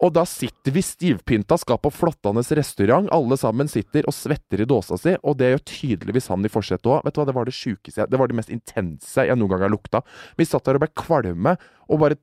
[0.00, 3.10] Og da sitter vi stivpynta, skal på flottende restaurant.
[3.12, 6.88] Alle sammen sitter og svetter i dåsa si, og det gjør tydeligvis han i forsetet
[6.88, 7.04] òg.
[7.04, 9.66] Vet du hva, det var det sjukeste Det var det mest intense jeg noen gang
[9.68, 10.00] har lukta.
[10.40, 11.56] Vi satt der og ble kvalme,
[11.90, 12.16] og bare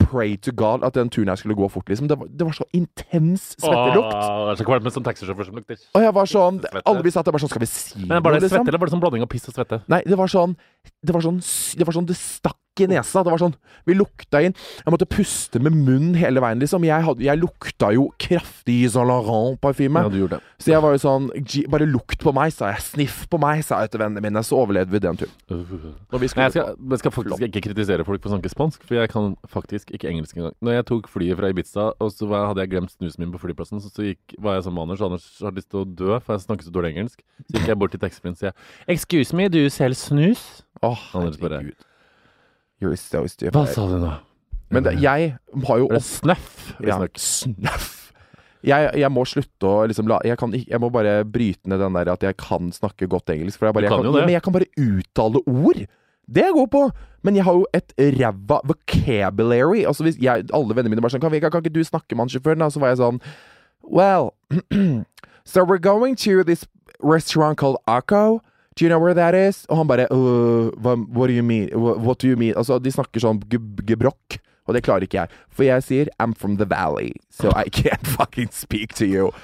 [0.00, 2.08] pray to God at den turen her skulle gå fort, liksom.
[2.10, 4.14] Det var, det var så intens svettelukt.
[4.14, 5.82] Åh, det er så kvalmt med sånn taxisjåfør som lukter.
[5.94, 8.34] Og jeg var sånn Alle vi satt der bare sånn Skal vi si Men var
[8.34, 8.56] det liksom?
[8.58, 9.80] svette, eller var det sånn blanding av piss og svette?
[9.92, 10.56] Nei, det var sånn
[11.00, 13.22] Det var sånn Det var sånn Det stakk i nesa.
[13.24, 13.54] Det var sånn
[13.88, 16.84] Vi lukta inn Jeg måtte puste med munnen hele veien, liksom.
[16.86, 20.04] Jeg, hadde, jeg lukta jo kraftig Saint Laurent-parfyme.
[20.06, 20.36] Ja, du.
[20.60, 21.28] Så jeg var jo sånn
[21.72, 22.84] Bare lukt på meg, sa jeg.
[22.86, 24.42] Sniff på meg, sa jeg til vennene mine.
[24.46, 25.34] Så overlevde vi den turen.
[25.50, 28.98] Vi Nei, jeg skal, jeg skal faktisk ikke kritisere folk for å snakke spansk, for
[29.00, 30.54] jeg kan faktisk ikke engelsk engang.
[30.64, 33.82] Når jeg tok flyet fra Ibiza, og så hadde jeg glemt snusen min på flyplassen,
[33.82, 36.36] så, så gikk, var jeg sammen med Anders, Anders hadde lyst til å dø, for
[36.36, 37.24] jeg snakket så dårlig engelsk.
[37.46, 38.52] Så gikk jeg bort til taxfree-en og sa
[38.86, 41.62] 'Excuse me, you sell snus?' Åh, Anders bare-.
[42.80, 43.54] You're so stupid.
[43.56, 44.12] Hva sa du nå?
[44.70, 45.32] Men det, jeg
[45.66, 46.58] har jo Er det snøff?
[46.86, 47.96] Ja, snøff.
[48.62, 51.94] Jeg, jeg må slutte å liksom la jeg, kan, jeg må bare bryte ned den
[51.96, 53.58] der at jeg kan snakke godt engelsk.
[53.58, 55.80] For jeg, bare, Du jeg kan kan, ja, men jeg kan bare uttale ord.
[56.30, 56.82] Det jeg god på.
[57.26, 59.84] Men jeg har jo et ræva vocabulary.
[59.88, 62.28] Altså hvis jeg, Alle vennene mine bare sånn kan, vi, kan ikke du snakke med
[62.28, 62.62] han sjåføren?
[62.62, 62.70] da?
[62.72, 63.20] Så var jeg sånn
[63.82, 64.34] Well,
[65.44, 66.66] so we're going to this
[67.00, 68.40] restaurant called Akko.
[68.80, 69.66] Do you know where that is?
[69.68, 70.70] Og han bare uh,
[71.12, 71.68] What do you mean?
[71.76, 72.54] What, do you mean?
[72.56, 74.38] Altså, de snakker sånn ge- gebrokk.
[74.64, 75.40] Og det klarer ikke jeg.
[75.52, 79.34] For jeg sier I'm from the valley, so I can't fucking speak to you.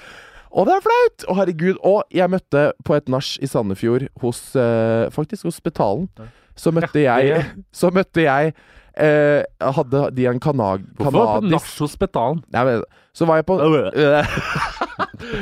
[0.49, 1.27] Og det er flaut!
[1.29, 1.77] Å, herregud.
[1.85, 6.09] Og jeg møtte på et nach i Sandefjord hos uh, Faktisk hos Spetalen.
[6.57, 8.55] Så møtte jeg Så møtte jeg
[8.97, 9.43] uh,
[9.77, 10.87] Hadde de en kanag...
[10.97, 12.41] Hvorfor på kanadisk nach hos Spetalen?
[12.55, 13.59] Nei, men, Så var jeg på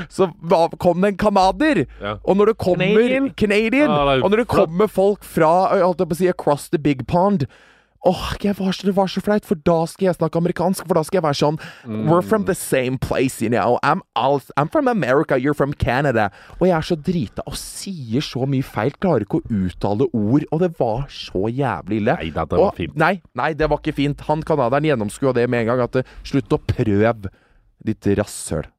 [0.09, 0.29] Så
[0.79, 1.85] kom det en canadier!
[2.01, 2.17] Ja.
[2.23, 3.29] Og når det kommer Canadian?
[3.35, 7.05] Canadian Ah, og når det kommer folk fra jeg på å si, across the big
[7.07, 7.45] pond
[8.05, 10.85] Åh, jeg var så, Det var så flaut, for da skal jeg snakke amerikansk.
[10.85, 11.55] For da skal jeg være sånn
[12.05, 13.79] We're from the same place, you know.
[13.81, 16.29] I'm, also, I'm from America, you're from Canada.
[16.59, 18.93] Og jeg er så drita og sier så mye feil.
[19.01, 20.45] Klarer ikke å uttale ord.
[20.51, 22.13] Og det var så jævlig ille.
[22.21, 22.95] Nei, det var Og- fint.
[22.95, 24.21] Nei, nei, det var ikke fint.
[24.29, 25.81] Han canadieren gjennomskua det med en gang.
[25.89, 27.31] At slutt å prøve,
[27.85, 28.69] ditt rasshøl.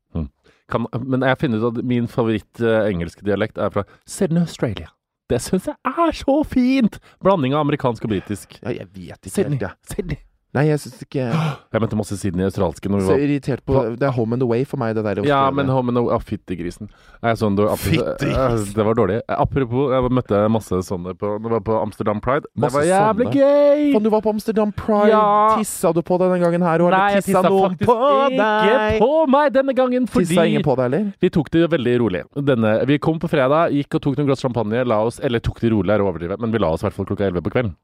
[0.72, 4.90] Kan, men jeg finner ut at min favoritt eh, dialekt er fra Sydney, Australia.
[5.30, 6.98] Det syns jeg er så fint!
[7.22, 8.58] Blanding av amerikansk og britisk.
[8.62, 9.58] Ja, jeg vet ikke Sydney.
[9.58, 9.94] helt, ja.
[9.94, 10.18] Sydney.
[10.56, 13.82] Nei, jeg syns ikke Jeg møtte masse Sydney australske når vi Så var irritert på
[14.00, 15.20] Det er home and away for meg, det der.
[15.26, 15.50] Ja, Australia.
[15.58, 16.88] men home and away- ah, Fyttegrisen.
[16.88, 17.36] grisen.
[17.36, 18.62] så en dårlig- Fyttegrisen.
[18.70, 19.18] eh, Det var dårlig.
[19.28, 22.48] Apropos, jeg møtte masse sånne på, det var på Amsterdam Pride.
[22.54, 23.36] Det Masse var jævlig sånne.
[23.36, 23.92] gøy!
[23.92, 25.10] Faen, du var på Amsterdam Pride.
[25.12, 25.56] Ja.
[25.60, 26.80] Tissa du på deg den gangen her?
[26.86, 28.98] Og Nei, jeg tissa tissa noen faktisk på ikke deg?
[29.04, 31.12] på meg denne gangen, fordi Tissa ingen på deg, eller?
[31.20, 32.24] Vi tok det jo veldig rolig.
[32.48, 35.60] Denne, vi kom på fredag, gikk og tok noen glass champagne, la oss Eller tok
[35.60, 37.52] det rolig, er å overdrive, men vi la oss i hvert fall klokka 11 på
[37.52, 37.74] kvelden.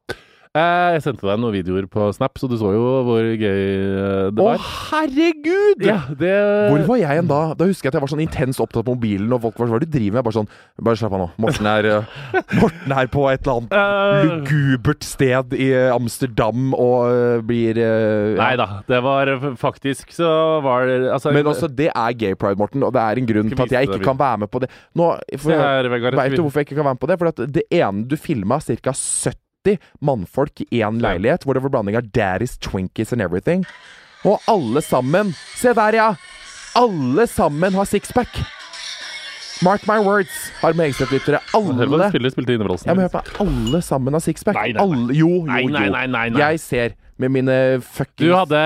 [0.52, 3.38] Eh, jeg sendte deg noen videoer på Snap, så du så jo hvor gøy
[4.36, 4.58] det var.
[4.60, 5.80] Å, herregud!
[5.80, 6.32] Ja, det
[6.68, 7.38] Hvor var jeg igjen da?
[7.56, 9.72] Da husker jeg at jeg var sånn intens opptatt på mobilen, og folk var sånn
[9.72, 10.20] Hva er det du driver med?
[10.20, 10.50] Jeg bare sånn
[10.84, 11.28] Bare slapp av nå.
[11.40, 12.18] Morten er, uh,
[12.60, 17.94] Morten er på et eller annet Eh, lugubert sted i Amsterdam og blir ja.
[18.36, 20.28] Nei da, det var faktisk så
[20.64, 23.48] var det altså, Men også, det er gay pride, Morten, og det er en grunn
[23.54, 24.68] til at jeg ikke kan være med på det.
[24.98, 26.18] Nå, for, Se her, Vegard.
[26.20, 27.18] Vet du hvorfor jeg ikke kan være med på det?
[27.22, 28.92] For at det ene du filma, ca.
[28.92, 29.41] 70
[30.00, 33.64] mannfolk i én leilighet, hvor det var blanding av daddies, twinkies and everything.
[34.24, 36.14] Og alle sammen Se der, ja!
[36.78, 38.28] Alle sammen har sixpack.
[39.62, 40.30] Mark my words,
[40.62, 41.38] har Megstedt-lyttere.
[41.78, 42.08] Hør på Alle.
[42.88, 44.56] Ja, men hør på Alle sammen har sixpack.
[44.56, 44.86] Nei, nei, nei.
[44.86, 46.40] Alle, jo, jo, Nei, nei, nei, nei, nei.
[46.40, 48.62] Jeg ser med mine fuckings Du hadde,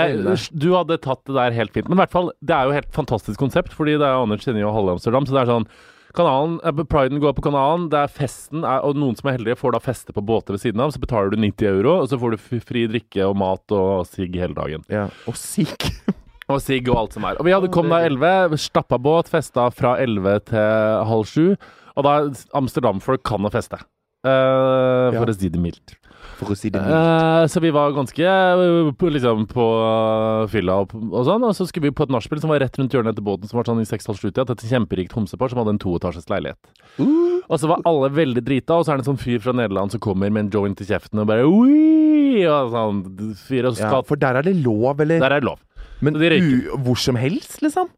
[0.56, 1.90] du hadde tatt det der helt fint.
[1.90, 4.46] Men i hvert fall, det er jo et helt fantastisk konsept, fordi det er Anders
[4.46, 5.26] kjenner jo halve Amsterdam.
[5.28, 5.68] Så det er sånn
[6.16, 9.58] Kanalen, eh, Priden går på kanalen, det er festen, er, og noen som er heldige,
[9.60, 10.90] får da feste på båter ved siden av.
[10.94, 14.34] Så betaler du 90 euro, og så får du fri drikke og mat og sigg
[14.40, 14.84] hele dagen.
[14.92, 15.76] Ja, Og sigg!
[16.46, 17.34] Og sigg og alt som er.
[17.40, 21.56] Og vi hadde kom da 11, stappa båt, festa fra 11 til halv sju.
[21.98, 22.12] Og da
[22.54, 23.80] Amsterdam-folk kan å feste.
[24.22, 25.24] Uh, for Ja.
[25.26, 25.96] å si det mildt.
[26.36, 26.94] For å si det mildt.
[26.94, 31.46] Eh, så vi var ganske eh, på, liksom, på eh, fylla og, og sånn.
[31.48, 33.60] Og så skulle vi på et nachspiel som var rett rundt hjørnet etter båten, som
[33.60, 34.46] var sånn i seks-halv sju-tida.
[34.52, 36.72] Et kjemperikt homsepar som hadde en toetasjes leilighet.
[37.00, 39.54] Uh, Og så var alle veldig drita, og så er det en sånn fyr fra
[39.56, 42.44] Nederland som kommer med en joint i kjeften og bare Oi!
[42.46, 43.04] Og sånn
[43.46, 45.22] fyr og ja, for der er det lov, eller?
[45.22, 45.62] Der er det lov.
[46.04, 46.40] Men de
[46.84, 47.88] hvor som helst, liksom?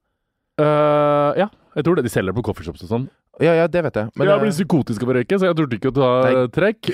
[0.58, 1.48] Uh, ja,
[1.78, 2.04] jeg tror det.
[2.06, 3.08] De selger det på coffeeshops og sånn.
[3.38, 4.08] Ja, ja, det vet jeg.
[4.18, 6.30] Men, jeg blir ble psykotisk av å røyke, så jeg turte ikke å ta Nei.
[6.34, 6.88] eh, trekk.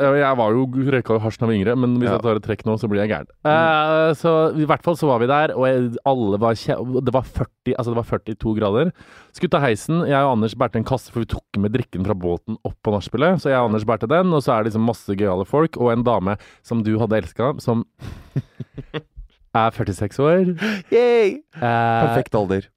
[0.00, 0.62] Eh, jeg var jo
[0.94, 2.14] røyka jo hasj da jeg var yngre, men hvis Ja.
[2.16, 3.28] jeg tar et trekk nå, så blir jeg gæren.
[3.44, 7.12] Eh, så i hvert fall så var vi der, og jeg, alle var kje Det
[7.12, 8.92] var 40, altså det var 42 grader.
[9.36, 10.00] Skulle ta heisen.
[10.08, 12.96] Jeg og Anders bærte en kasse, for vi tok med drikken fra båten opp på
[12.96, 13.44] nachspielet.
[13.44, 15.92] Så jeg og Anders bærte den, og så er det liksom masse gøyale folk, og
[15.92, 17.84] en dame som du hadde elska, som
[19.54, 20.54] er 46 år.
[20.88, 21.42] Yay!
[21.60, 22.71] Uh, Perfekt alder.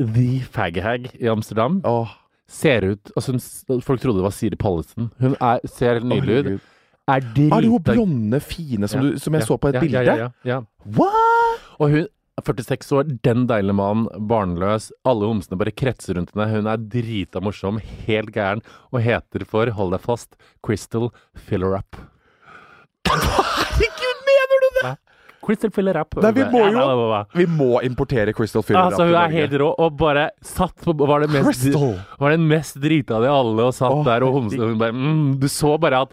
[0.00, 1.80] The Faghag i Amsterdam.
[1.84, 2.16] Åh,
[2.50, 5.10] Ser ut altså hun, Folk trodde det var Siri Pallesen.
[5.22, 6.70] Hun er, ser helt nydelig ut.
[7.10, 9.70] Er drita Er det hun blonde, fine som, Ja, du, som jeg ja, så på
[9.70, 10.30] et ja, bilde?
[10.46, 10.58] Ja.
[10.98, 11.68] What?!
[11.78, 12.08] Og hun
[12.40, 14.90] er 46 år, den deilige mannen, barnløs.
[15.06, 16.48] Alle homsene bare kretser rundt henne.
[16.50, 20.34] Hun er drita morsom, helt gæren, og heter for, hold deg fast,
[20.66, 21.98] Crystal Filler Up.
[23.10, 24.96] Herregud, mener du det?!
[25.50, 26.14] Crystal Filler Rap.
[26.22, 28.86] Nei, vi må jo- Vi må importere Crystal Filler.
[28.90, 31.66] Altså, hun er helt rå, og bare satt på Var det mest,
[32.20, 34.60] var den mest drita av de alle, og satt oh, der og homset.
[34.60, 36.12] Hun bare mm, Du så bare at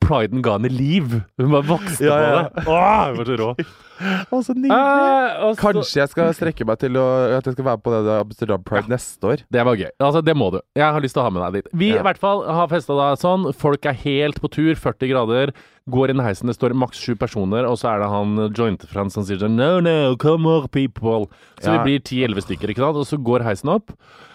[0.00, 1.22] priden ga henne liv.
[1.38, 2.42] Hun bare vokste Ja, ja.
[2.48, 2.66] på det.
[2.68, 3.50] Åh, hun var så rå.
[3.96, 4.76] Å, så nydelig!
[4.76, 7.04] Eh, og så- Kanskje jeg skal strekke meg til å,
[7.38, 9.44] at jeg skal være på det der Amsterdam Pride neste år.
[9.50, 9.88] Det var gøy.
[10.04, 10.58] Altså, det må du.
[10.76, 11.72] Jeg har lyst til å ha med deg dit.
[11.72, 12.00] Vi Ja.
[12.00, 13.48] i hvert fall har festa da sånn.
[13.56, 15.52] Folk er helt på tur, 40 grader.
[15.88, 19.12] Går inn i heisen, det står maks sju personer, og så er det han jointefrans
[19.16, 21.26] som sier sånn No, no, come on, people.
[21.62, 21.82] Så Ja.
[21.82, 22.96] vi blir 10-11 stykker, ikke sant.
[23.00, 23.92] Og så går heisen opp.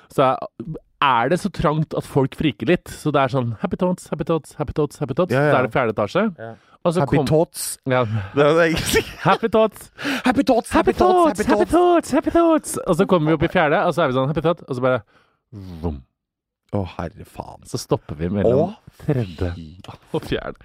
[0.09, 0.37] Så er
[1.01, 2.87] det så trangt at folk friker litt.
[2.93, 5.33] Så det er sånn happy tots, happy tots, happy tots, happy tots.
[5.33, 5.51] Ja, ja.
[5.51, 6.25] Så er det fjerde etasje.
[6.37, 6.51] Ja.
[6.81, 7.77] Happy kom- Tots.
[7.85, 8.03] Ja.
[8.33, 9.91] Det er det jeg Happy tots.
[10.25, 12.77] Happy Tots, Happy thoughts, happy thoughts, happy thoughts.
[12.87, 14.75] Og så kommer vi opp i fjerde, og så er vi sånn happy Tots, og
[14.79, 15.01] så bare
[15.53, 15.99] vroom.
[16.73, 17.61] Å, herre faen.
[17.69, 19.51] Så stopper vi mellom Å, tredje
[20.15, 20.57] og fjerde.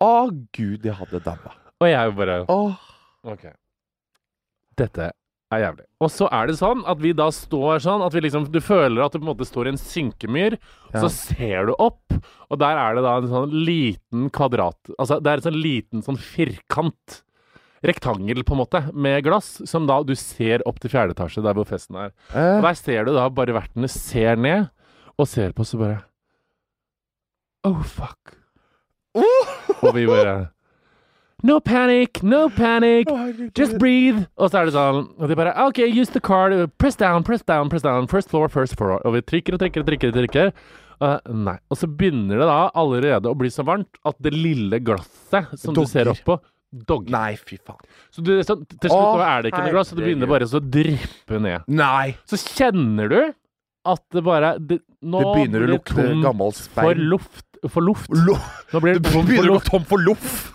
[0.00, 1.52] Å, gud, jeg hadde daua.
[1.80, 2.58] Og jeg bare Å,
[3.34, 3.44] OK.
[4.80, 5.10] Dette
[5.50, 5.84] er jævlig.
[6.00, 9.02] Og så er det sånn at vi da står sånn at vi liksom Du føler
[9.04, 10.58] at du på en måte står i en synkemyr,
[10.94, 11.00] Ja.
[11.02, 12.12] så ser du opp,
[12.50, 16.02] og der er det da en sånn liten kvadrat Altså det er en sånn liten
[16.06, 17.22] sånn firkant.
[17.82, 21.54] Rektangel, på en måte, med glass, som da du ser opp til fjerde etasje, der
[21.56, 22.10] hvor festen er.
[22.34, 24.68] Og eh, der ser du da bare vertene ser ned,
[25.16, 26.02] og ser på oss og bare
[27.64, 28.36] Oh, fuck.
[29.16, 30.50] Og vi bare
[31.46, 33.08] No panic, no panic.
[33.56, 34.26] Just breathe.
[34.36, 36.54] Og så er det sånn Og de bare OK, use the card.
[36.78, 38.08] Press down, press down, press down.
[38.10, 39.00] First floor, first floor.
[39.04, 40.12] Og vi trykker og trykker og trykker.
[40.12, 40.54] Og trykker.
[41.00, 41.56] Uh, nei.
[41.72, 45.76] Og så begynner det da allerede å bli så varmt at det lille glasset som
[45.76, 46.52] du ser oppå opp på,
[46.90, 47.14] dogger.
[47.14, 47.80] Nei, fy faen.
[48.12, 50.48] Så du, så til slutt Å, er det ikke noe glass, så det begynner bare
[50.50, 51.64] så å dryppe ned.
[51.72, 52.12] Nei!
[52.28, 53.20] Så kjenner du
[53.90, 56.84] at det bare det, Nå Det begynner å lukte gammel speil.
[56.84, 57.46] for luft.
[57.64, 58.12] For luft.
[58.12, 58.36] Lo
[58.74, 60.50] Nå blir det det begynner å gå tom for loff!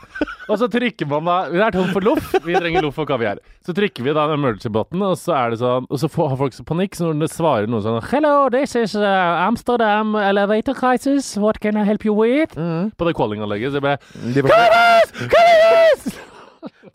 [0.46, 2.34] Og så trykker man da Vi er tom for loff.
[2.46, 3.40] Vi trenger loff og kaviar.
[3.66, 6.40] Så trykker vi da den emergency-button, og så er det sånn Og så får, har
[6.44, 10.78] folk så panikk, så når det svarer noen sånn Hello, this is uh, Amsterdam elevator
[10.78, 11.34] crisis.
[11.42, 12.54] What can I help you with?
[12.56, 13.74] På det calling-anlegget.
[13.74, 14.00] Så jeg bare
[14.36, 14.54] De var,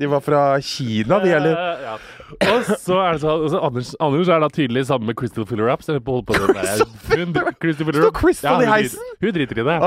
[0.00, 1.54] de var fra Kina, de, eller?
[1.58, 2.19] Uh, ja.
[2.40, 5.70] Og så er det sånn så Anders, Anders er da tydelig sammen med Crystal Filler.
[5.82, 6.82] Så jeg på det der.
[7.10, 8.18] Hun, Crystal Filler Raps.
[8.20, 9.14] Crystal hun i driter- heisen?
[9.20, 9.78] Hun driter i det.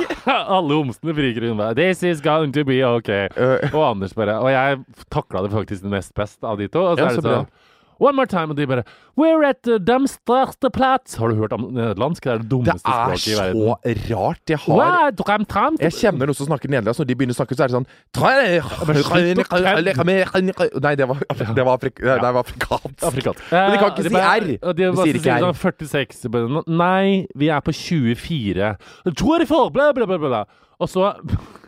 [0.56, 3.28] Alle homsene friker hun bare This is going to be okay.
[3.72, 4.82] Og Anders bare Og jeg
[5.12, 6.82] takla det faktisk nest best av de to.
[6.92, 7.38] Og så er så det bra.
[7.44, 7.54] sånn
[7.98, 8.82] One more time, og de bare
[9.16, 11.14] We're at the dumpsterste plats.
[11.16, 12.22] Har du hørt om nederlandsk?
[12.26, 13.62] Det er det dummeste språket i verden.
[13.84, 14.42] Det er så rart.
[14.52, 15.78] Jeg har dram, tram.
[15.80, 17.00] Jeg kjenner noen som snakker nederlandsk.
[17.00, 17.88] Når de begynner å snakke, så er det sånn
[20.82, 21.16] Nei, det var,
[21.54, 23.02] det var, afrik det var afrikansk.
[23.02, 23.40] Afrikansk.
[23.52, 24.46] Men de kan ikke Eh, si R.
[24.76, 25.46] De, sier ikke R.
[25.46, 26.28] sånn 46.
[26.68, 28.76] Nei, vi er på 24.
[29.08, 30.44] 24, bla, bla, bla, bla.
[30.78, 31.12] Og så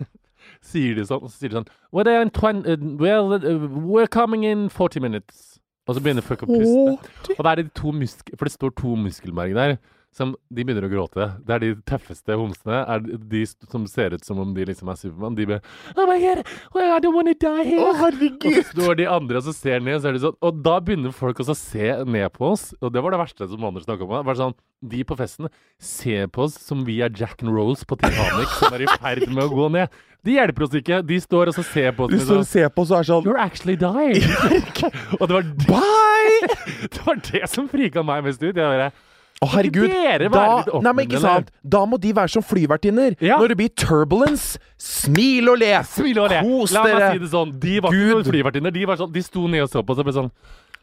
[0.68, 3.68] sier de sånn, og så sier de sånn well, they are in 20, uh, uh,
[3.88, 5.47] We're coming in 40 minutes.
[5.88, 7.34] Og så begynner folk å puste.
[7.38, 9.78] Og da er det to musk For det står to muskelmerger der.
[10.16, 11.26] Som de begynner å gråte.
[11.46, 12.80] Det er de tøffeste homsene.
[12.90, 15.36] Er de som ser ut som om de liksom er Supermann.
[15.36, 15.60] De bare
[15.94, 16.40] Oh my god,
[16.72, 17.84] oh, I don't wanna die here.
[17.84, 20.62] Å, Og så står de andre og så ser ned, så er det sånn Og
[20.64, 22.70] da begynner folk også å se ned på oss.
[22.80, 24.16] Og det var det verste som Anders snakka om.
[24.26, 25.50] Bare sånn, de på festen
[25.82, 29.26] ser på oss som vi er Jack and Rose på Titanic som er i ferd
[29.28, 29.92] med å gå ned.
[30.26, 31.02] De hjelper oss ikke.
[31.06, 32.12] De står og så ser på oss.
[32.12, 34.24] De står sånn, og ser på, oss og er sånn You're actually dying.
[35.20, 36.56] og det var, Bye!
[36.92, 38.50] det var det som frika meg mest ut.
[38.50, 38.90] Jeg bare
[39.38, 39.92] Å, herregud.
[40.34, 40.46] Da,
[40.82, 41.50] nei, men ikke sant?
[41.62, 43.14] da må de være som flyvertinner.
[43.22, 43.36] Ja.
[43.38, 45.72] Når det blir turbulence, smil og le!
[45.86, 46.40] Smil og le.
[46.42, 47.52] Kos La meg si det sånn.
[47.62, 48.16] De var Gud.
[48.24, 48.74] ikke flyvertinner.
[48.74, 50.32] De, var sånn, de sto ned og så på oss og ble sånn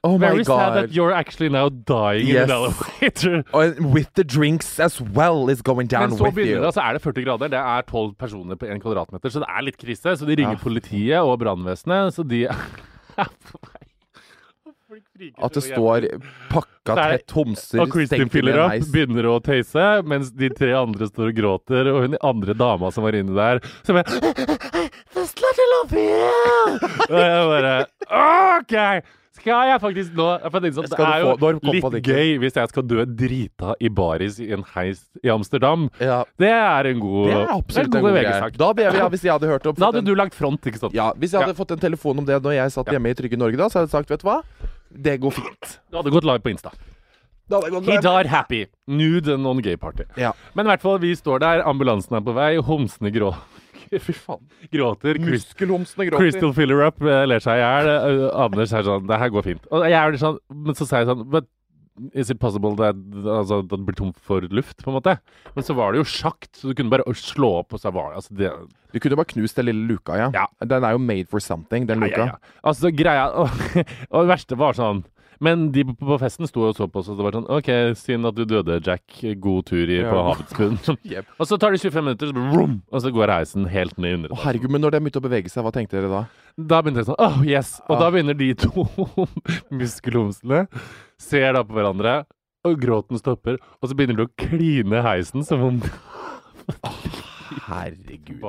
[0.06, 2.46] Oh Very Very sad that you're actually now dying Yes.
[2.46, 3.44] in an elevator.
[3.58, 6.24] And with the drinks as well is going down with you.
[6.24, 7.48] Men så begynner det, så er det 40 grader.
[7.50, 10.14] Det er 12 personer på 1 kvadratmeter, så det er litt krise.
[10.20, 10.62] Så de ringer Ja.
[10.62, 13.82] politiet og brannvesenet, så de er på vei.
[14.64, 15.05] Folk friker
[15.42, 16.06] At det står
[16.52, 18.92] pakka tett homser Og Kristin fyller opp, nice.
[18.92, 23.04] begynner å tøyse, mens de tre andre står og gråter, og hun andre dama som
[23.08, 24.04] var inne der, som er
[25.16, 26.80] First little up here!
[27.10, 27.76] Og jeg bare
[28.12, 28.76] OK!
[29.36, 31.34] Skal jeg faktisk nå for jeg sånn, Det er jo
[31.84, 35.90] få, litt gøy hvis jeg skal dø drita i baris i en heis i Amsterdam.
[36.00, 38.16] Ja, Det er en god, det er absolutt en god.
[38.16, 38.56] VG-sak.
[38.58, 40.80] Da, jeg- ja, hvis jeg hadde hørt om Da hadde en- du lagt front, ikke
[40.80, 40.94] sant?
[40.96, 41.60] Ja, Hvis jeg hadde Ja.
[41.64, 42.94] fått en telefon om det når jeg satt Ja.
[42.98, 44.42] hjemme i Trygge Norge, da, så hadde jeg sagt vet du hva,
[44.92, 45.80] det går fint.
[45.92, 46.72] Du hadde gått live på Insta.
[47.86, 48.66] He died happy.
[48.88, 50.04] Nude and non-gay party.
[50.18, 50.32] Ja.
[50.58, 53.36] Men i hvert fall, vi står der, ambulansen er på vei, homsene grå
[54.02, 54.42] Fy faen.
[54.74, 55.20] gråter.
[55.22, 56.24] Muskelhomsene gråter.
[56.24, 57.90] Crystal filler up eh, ler seg i hjel.
[57.94, 59.68] Eh, Anders er sånn Det her går fint.
[59.70, 61.46] Og jeg er sånn Men så sier jeg sånn But
[62.14, 65.18] is it possible that, altså, at det blir tomt for luft, på en måte?
[65.56, 68.18] Men så var det jo sjakt, så du kunne bare slå opp, og så var
[68.18, 68.52] altså det
[68.92, 70.30] Du kunne bare knust den lille luka, ja.
[70.36, 70.46] Ja.
[70.64, 72.20] Den er jo made for something, den luka.
[72.20, 72.56] ja, ja.
[72.64, 73.50] Altså, greia og,
[74.12, 75.04] og det verste var sånn
[75.44, 77.70] men de på festen sto og så på oss, og det var sånn OK,
[78.00, 79.04] synd at du døde, Jack.
[79.42, 80.78] God tur i, på havets bunn.
[81.14, 81.28] yep.
[81.40, 84.36] og så tar det 25 minutter, så, vroom, og så går heisen helt ned under.
[84.36, 86.24] Å, herregud, men når de begynte å bevege seg, hva tenkte dere da?
[86.56, 87.76] Da begynner det sånn Oh, yes!
[87.90, 88.06] Og Ah.
[88.06, 88.86] da begynner de to
[89.82, 90.66] muskelhomsene
[91.20, 92.22] Ser da på hverandre,
[92.66, 93.60] og gråten stopper.
[93.82, 95.82] Og så begynner de å kline heisen som om
[97.68, 98.42] Herregud.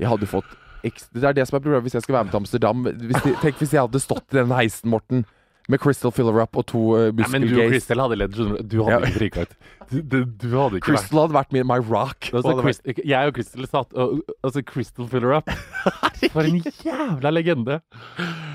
[0.00, 2.32] Jeg hadde fått ekstra Det er det som er problemet hvis jeg skal være med
[2.34, 2.86] til Amsterdam.
[2.88, 5.24] Hvis de, tenk hvis jeg hadde stått i den heisen, Morten,
[5.70, 7.70] med Crystal Filler Up og to uh, Nei, men du og.
[7.70, 8.56] Crystal hadde ledd, du.
[8.62, 9.54] Du hadde ikke frika ut.
[9.90, 12.28] Du, du, hadde ikke vært Crystal hadde vært my rock.
[12.30, 15.50] Altså, vært- Crystal, jeg og Crystal satt og, Altså, Crystal Filler Up.
[16.34, 17.80] For en jævla legende.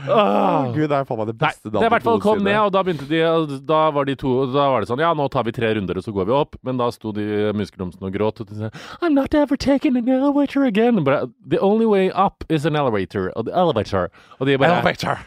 [0.05, 2.59] Oh, Gud, det er faen meg det Nei, beste det i hvert fall kom ned,
[2.61, 3.21] og da begynte de
[3.65, 6.05] Da var de to Da var det sånn Ja, nå tar vi tre runder, og
[6.05, 6.59] så går vi opp.
[6.65, 7.25] Men da sto de
[7.57, 8.43] muskelhomsene og gråt.
[8.43, 11.03] Og de sa I'm not ever taking an elevator again.
[11.03, 13.31] But the only way up is an elevator.
[13.35, 14.11] Og the elevator.
[14.39, 15.19] Og de bare Elevator.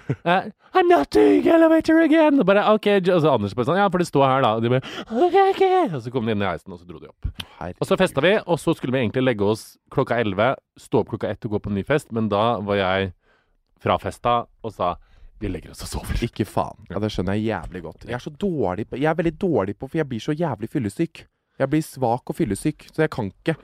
[0.78, 2.38] I'm not doing elevator again.
[2.40, 4.52] Og bare, ok, Og så Anders bare sånn Ja, for det står her, da.
[4.56, 5.64] Og de bare ok, ok.
[5.98, 7.30] Og så kom de inn i heisen, og så dro de opp.
[7.68, 9.64] Og så festa vi, og så skulle vi egentlig legge oss
[9.94, 12.78] klokka 11, stå opp klokka 1 og gå på en ny fest, men da var
[12.78, 13.12] jeg
[13.82, 14.94] fra festa og sa
[15.38, 16.18] vi legger oss og sover.
[16.26, 16.86] Ikke faen.
[16.90, 18.06] Ja, Det skjønner jeg jævlig godt.
[18.08, 20.70] Jeg er så dårlig på Jeg er veldig dårlig på For jeg blir så jævlig
[20.72, 21.26] fyllesyk.
[21.58, 23.54] Jeg blir svak og fyllesyk, så jeg kan ikke.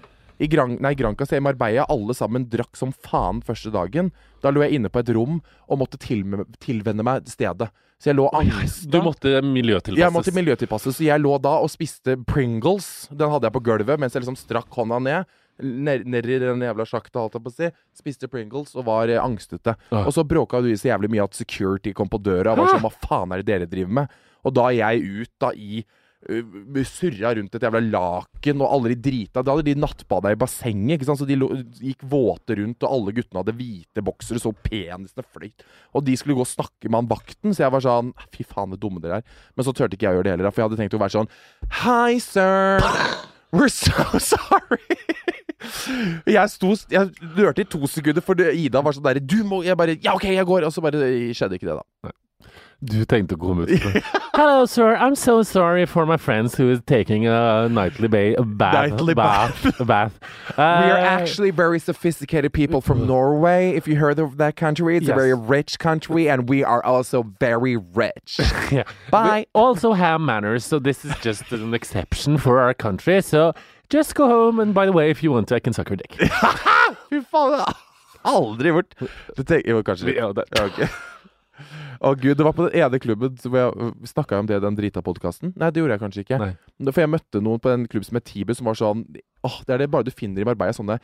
[0.42, 4.10] I Gran, nei, Granca i Marbella, alle sammen drakk som faen første dagen.
[4.42, 6.24] Da lå jeg inne på et rom og måtte til,
[6.62, 7.70] tilvenne meg stedet.
[8.02, 8.88] Så jeg lå angst.
[8.90, 10.02] Du måtte miljøtilpasses.
[10.02, 13.06] Jeg måtte miljøtilpasses, så jeg lå da og spiste Pringles.
[13.14, 15.32] Den hadde jeg på gulvet mens jeg liksom strakk hånda ned.
[15.62, 17.70] Ned, ned i den jævla sjakta, holdt jeg på å si.
[17.94, 19.76] Spiste Pringles og var eh, angstete.
[20.02, 22.74] Og så bråka du i så jævlig mye at security kom på døra og var
[22.74, 24.18] sånn Hva faen er det dere driver med?
[24.44, 25.84] Og da er jeg ut da i
[26.88, 31.08] Surra rundt et jævla laken, og de drita Da hadde de nattbada i bassenget, ikke
[31.08, 31.20] sant?
[31.20, 31.36] så de
[31.82, 35.66] gikk våte rundt, og alle guttene hadde hvite boksere, så penisene fløyt.
[35.92, 38.72] Og de skulle gå og snakke med han vakten, så jeg var sånn Fy faen,
[38.72, 39.28] så dumme dere er.
[39.54, 41.16] Men så turte ikke jeg å gjøre det heller, for jeg hadde tenkt å være
[41.18, 41.30] sånn
[41.84, 42.80] Hi, sir.
[43.54, 44.98] We're so sorry.
[46.28, 49.78] Jeg sto Jeg lurte i to sekunder, for Ida var sånn derre Du må Jeg
[49.80, 50.66] bare Ja, OK, jeg går.
[50.68, 51.06] Og så bare
[51.36, 52.12] skjedde ikke det, da.
[52.84, 54.02] Du tenkte å komme ut.
[54.34, 54.94] Hello, sir.
[54.96, 58.90] I'm so sorry for my friends who is taking a nightly ba bath.
[58.90, 59.62] Nightly bath.
[59.86, 60.18] bath.
[60.58, 63.70] We are Uh, actually very sophisticated people from Norway.
[63.74, 65.14] If you heard of that country, it's Yes.
[65.16, 68.38] a very rich country, and we are also very rich.
[68.70, 68.84] yeah.
[69.10, 69.46] Bye.
[69.46, 73.22] We also have manners, so this is just an exception for our country.
[73.22, 73.54] So
[73.88, 75.96] just go home, and by the way, if you want to, I can suck your
[75.96, 76.12] dick.
[76.18, 78.94] Fy faen, det har jeg aldri gjort.
[79.36, 80.16] Det tenker, jo, kanskje litt.
[80.20, 80.88] Ja, det- Ja,
[82.04, 84.78] Å gud, det var på den ene klubben hvor jeg snakka om det i den
[84.78, 85.52] drita podkasten.
[85.60, 86.40] Nei, det gjorde jeg kanskje ikke.
[86.42, 86.54] Nei.
[86.90, 89.04] For jeg møtte noen på en klubb som het Tibus, som var sånn
[89.46, 90.74] oh, det er det bare du finner i Marbella.
[90.74, 90.98] Sånne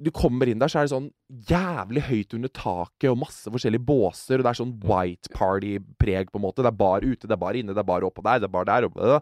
[0.00, 1.10] Du kommer inn der, så er det sånn
[1.50, 6.40] jævlig høyt under taket og masse forskjellige båser, og det er sånn white party-preg, på
[6.40, 6.64] en måte.
[6.64, 8.54] Det er bar ute, det er bar inne, det er bar oppå der, det er
[8.54, 9.18] bar der øh.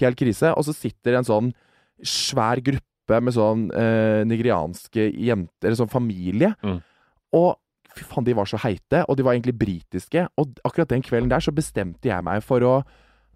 [0.00, 0.54] Helt krise.
[0.56, 1.52] Og så sitter en sånn
[2.00, 6.54] svær gruppe med sånn eh, nigerianske jenter, eller sånn familie.
[6.64, 6.80] Mm.
[7.36, 7.52] Og
[7.96, 10.26] fy faen, de var så heite, og de var egentlig britiske.
[10.40, 12.74] Og akkurat den kvelden der så bestemte jeg meg for å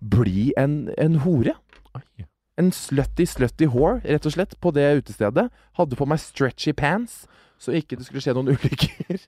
[0.00, 1.56] bli en, en hore.
[1.96, 2.26] Oi.
[2.56, 5.50] En slutty, slutty whore, rett og slett, på det utestedet.
[5.76, 7.24] Hadde på meg stretchy pants,
[7.60, 9.20] så ikke det skulle skje noen ulykker.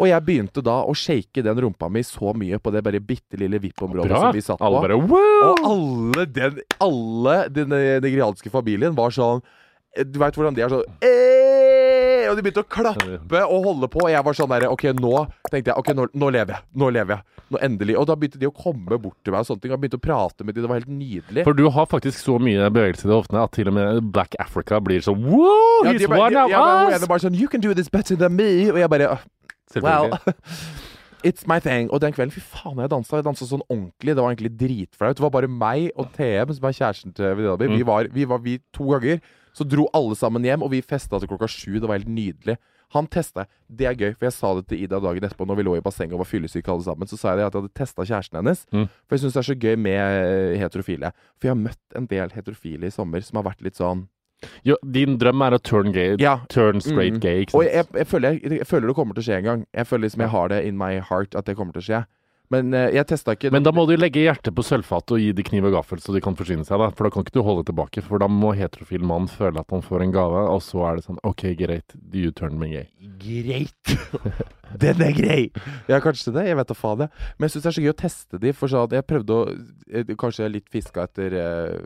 [0.00, 3.40] Og jeg begynte da å shake den rumpa mi så mye på det bare bitte
[3.40, 4.68] lille VIP-området som vi satt på.
[4.68, 5.50] Alle bare wow!
[5.50, 9.42] Og alle den Alle den nigerianske familien var sånn
[10.06, 11.79] Du veit hvordan de er sånn «Eh!»
[12.30, 14.04] Og de begynte å klappe og holde på.
[14.06, 15.12] Og jeg var sånn der Ok, nå
[15.50, 16.62] tenkte jeg Ok, nå, nå lever jeg.
[16.80, 17.44] Nå lever jeg.
[17.50, 17.96] Nå endelig.
[17.98, 19.72] Og da begynte de å komme bort til meg og sånne ting.
[19.74, 20.62] Og begynte å prate med de.
[20.62, 21.44] Det var helt nydelig.
[21.44, 24.36] For du har faktisk så mye bevegelse i det hoftene at til og med Black
[24.38, 25.84] Africa blir sånn wow!
[25.84, 26.94] Ja, He's de bare- one de- of ja, us!
[27.00, 28.70] ene bare sånn You can do this better than me.
[28.70, 29.20] Og jeg bare «Ah,
[29.82, 30.16] Well,
[31.22, 31.90] it's my thing.
[31.92, 33.18] Og den kvelden, fy faen, jeg dansa.
[33.20, 34.14] Jeg dansa sånn ordentlig.
[34.16, 35.16] Det var egentlig dritflaut.
[35.18, 37.68] Det var bare meg og TM, som er kjæresten til venninna mi.
[37.68, 38.14] Vi, Mm.
[38.14, 39.20] vi var vi to ganger.
[39.60, 41.74] Så dro alle sammen hjem, og vi festa til klokka sju.
[41.76, 42.56] Det var helt nydelig.
[42.96, 43.44] Han testa.
[43.70, 45.82] Det er gøy, for jeg sa det til Ida dagen etterpå når vi lå i
[45.84, 47.06] bassenget og var fyllesyke alle sammen.
[47.10, 48.64] Så sa jeg det at jeg hadde testa kjæresten hennes.
[48.74, 48.86] Mm.
[49.06, 51.12] For jeg syns det er så gøy med eh, heterofile.
[51.38, 54.06] For jeg har møtt en del heterofile i sommer som har vært litt sånn
[54.64, 56.16] Jo, din drøm er å turn gay.
[56.18, 56.38] Ja.
[56.48, 57.20] Turn straight Mm.
[57.20, 59.66] gay, Og jeg, jeg, føler, jeg, jeg føler det kommer til å skje en gang.
[59.76, 62.00] Jeg føler liksom jeg har det in my heart at det kommer til å skje.
[62.50, 65.30] Men eh, jeg testa ikke Men da må du legge hjertet på sølvfatet og gi
[65.36, 66.88] de kniv og gaffel så de kan forsyne seg, da.
[66.96, 68.02] For da kan ikke du holde tilbake.
[68.06, 71.06] For da må heterofil mann føle at han får en gave, og så er det
[71.06, 72.88] sånn OK, greit, you turn me gay.
[73.22, 73.94] Greit!
[74.82, 75.40] Den er grei!
[75.90, 76.46] Ja, kanskje det.
[76.50, 77.30] Jeg vet da faen, jeg.
[77.38, 78.54] Men jeg syns det er så gøy å teste de.
[78.56, 79.40] For sånn, jeg prøvde å
[79.90, 81.80] jeg, Kanskje litt fiska etter eh,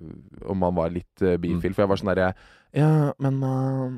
[0.51, 1.77] om han var litt eh, bifil.
[1.77, 2.35] For jeg var sånn derre
[2.77, 2.91] Ja,
[3.23, 3.97] men eh,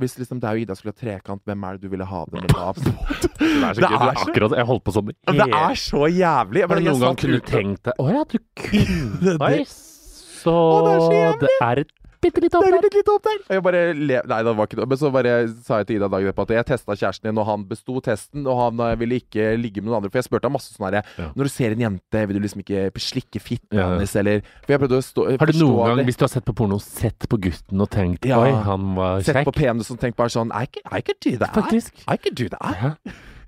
[0.00, 2.42] hvis liksom deg og Ida skulle ha trekant, hvem er det du ville ha det
[2.42, 2.72] med da?
[3.44, 4.06] Det er så gøy.
[4.10, 6.64] Akkurat, jeg holdt på sånn Det er så jævlig!
[6.66, 10.94] Har du noen gang kunne tenkt deg Å ja, du kunne Oi, så Å, det
[10.94, 11.92] er så det er et
[12.24, 12.82] bitte litt opp er der.
[12.88, 13.38] litt litt opp der.
[13.44, 14.88] Og jeg bare le Nei, det var ikke det.
[14.92, 15.34] Men så bare
[15.68, 18.48] sa jeg til Ida dagen etterpå at jeg testa kjæresten din, og han besto testen,
[18.50, 20.10] og han eh, ville ikke ligge med noen andre.
[20.14, 21.28] For jeg spurte ham masse sånn herre Ja.
[21.36, 23.90] Når du ser en jente, vil du liksom ikke slikke fitten Ja.
[23.94, 26.06] hennes, eller For jeg prøvde å stå Har du noen gang, det.
[26.08, 28.40] hvis du har sett på porno, sett på gutten og tenkt Ja.
[28.40, 29.60] Oi, han var Sett på kjekk?
[29.62, 31.52] penis og tenkt bare sånn I could, I could do that.
[31.54, 31.92] Faktisk.
[32.08, 32.96] I could do that.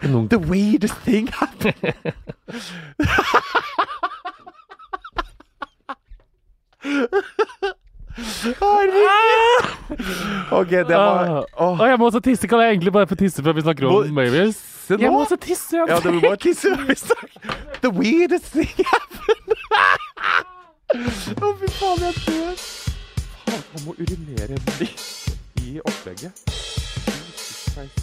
[0.05, 1.95] Noen The weirdest thing happened.
[8.17, 9.77] Herregud.
[10.53, 11.81] OK, det var oh.
[11.81, 11.89] Åh.
[11.89, 12.49] jeg må også tisse.
[12.49, 14.63] Kan jeg egentlig bare få tisse før vi snakker Må- om Mavis?
[14.89, 15.77] Jeg må også tisse.
[15.89, 16.69] Ja, du må bare tisse.
[17.83, 19.57] The weirdest thing happened.
[21.43, 22.55] Å, fy faen, jeg dør.
[23.45, 24.89] Faen, han må urinere i,
[25.67, 26.33] i opplegget.
[26.47, 28.03] Jesus Christ.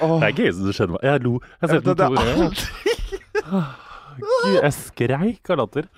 [0.00, 1.02] Det er gøy som det skjedde meg.
[1.04, 1.38] Jeg lo.
[1.60, 3.86] Jeg ser på to ganger.
[4.18, 5.88] Gud, jeg skreik av latter.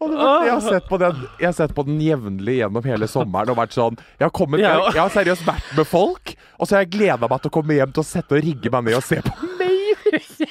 [0.00, 2.84] Og det var- Jeg har sett på den Jeg har sett på den jevnlig gjennom
[2.84, 6.34] hele sommeren og vært sånn Jeg har, kommet, jeg, jeg har seriøst vært med folk,
[6.58, 8.70] og så har jeg gleda meg til å komme hjem til å sette og rigge
[8.72, 10.42] meg ned og se på Mavis.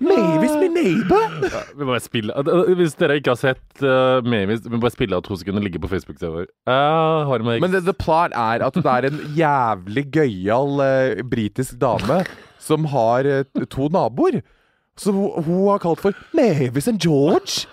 [0.00, 0.68] my neighbor.
[0.68, 1.62] neighbor.
[1.76, 2.34] Vi må bare spille
[2.76, 5.80] Hvis dere ikke har sett uh, Mavis, vi må bare spille av to sekunder ligge
[5.82, 6.48] på Facebook-server.
[6.66, 12.24] Uh, Men the, the plot er at det er en jævlig gøyal uh, britisk dame
[12.58, 14.42] som har uh, to naboer.
[14.96, 17.66] Så hun, har kalt for Mavis and George.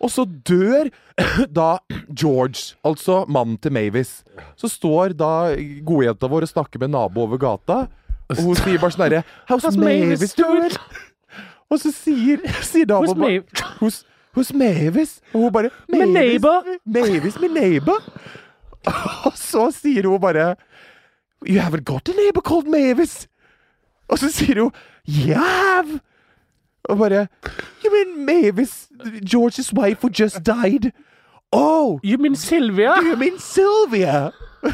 [0.00, 0.88] Og så dør
[1.60, 1.78] da
[2.12, 4.22] George, altså mannen til Mavis.
[4.56, 5.54] Så står da
[5.86, 7.84] godjenta vår og snakker med en nabo over gata,
[8.32, 10.72] og hun sier bare sånn herre How's Mavis Mavis doing?
[11.72, 14.52] Og så sier, sier dama naboen bare Mavis?
[14.56, 15.12] Mavis?
[15.34, 16.64] Og hun bare My neighbor.
[16.84, 18.00] Mavis, my neighbor.
[19.28, 20.54] Og så sier hun bare
[21.44, 23.26] You haven't got a neighbor called Mavis.
[24.08, 24.72] Og så sier hun
[25.04, 26.00] Yeah, I have.
[26.88, 27.26] Og bare
[27.84, 28.88] You mean Mavis,
[29.24, 30.92] George's wife who just died?
[31.52, 32.96] Oh, You mean Sylvia?
[33.02, 34.30] you mean Sylvia?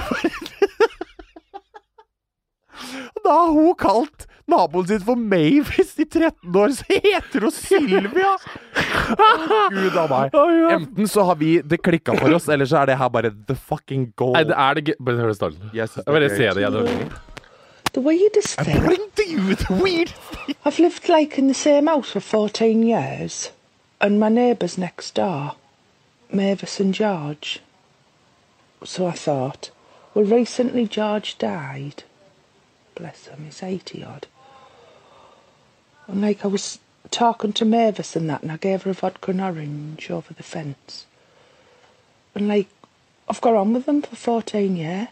[3.24, 8.30] Da har hun kalt naboen sin for Mavis i 13 år, så heter hun Sylvia!
[9.20, 9.28] Å,
[9.74, 10.38] Gud a meg.
[10.72, 13.54] Enten så har vi det klikka for oss, eller så er det her bare the
[13.54, 14.32] fucking goal.
[14.38, 15.70] Nei, det er det gøy Bare hør starten.
[15.76, 17.12] Jeg det bare se det igjen.
[17.92, 18.84] The weirdest thing.
[18.84, 20.54] Bring to you the weird thing.
[20.64, 23.50] I've lived like in the same house for 14 years,
[24.00, 25.56] and my neighbours next door,
[26.32, 27.60] Mavis and George.
[28.84, 29.70] So I thought,
[30.14, 32.04] well, recently George died.
[32.94, 34.26] Bless him, he's 80 odd.
[36.06, 36.78] And like I was
[37.10, 40.42] talking to Mavis and that, and I gave her a vodka and orange over the
[40.42, 41.06] fence.
[42.34, 42.68] And like,
[43.28, 45.08] I've got on with them for 14 years.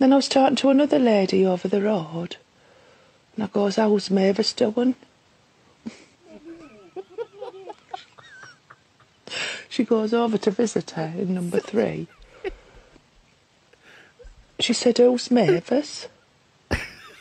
[0.00, 2.38] Then I was talking to another lady over the road.
[3.34, 4.94] And I goes, how's Mavis doing?
[9.68, 12.06] she goes over to visit her in number three.
[14.58, 16.08] She said, who's Mavis?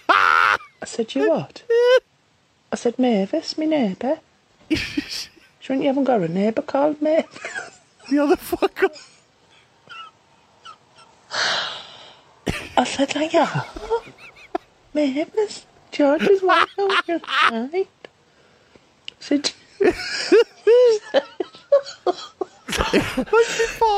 [0.10, 1.64] I said, you what?
[2.72, 4.20] I said, Mavis, my neighbour.
[5.62, 7.28] She went, you haven't got a neighbour called Mavis?
[8.10, 8.90] The other fucker.
[12.80, 13.64] I said, like, yeah.
[14.94, 15.26] Maybe
[15.92, 17.20] George is walking over
[17.52, 17.88] right.
[19.20, 19.54] So she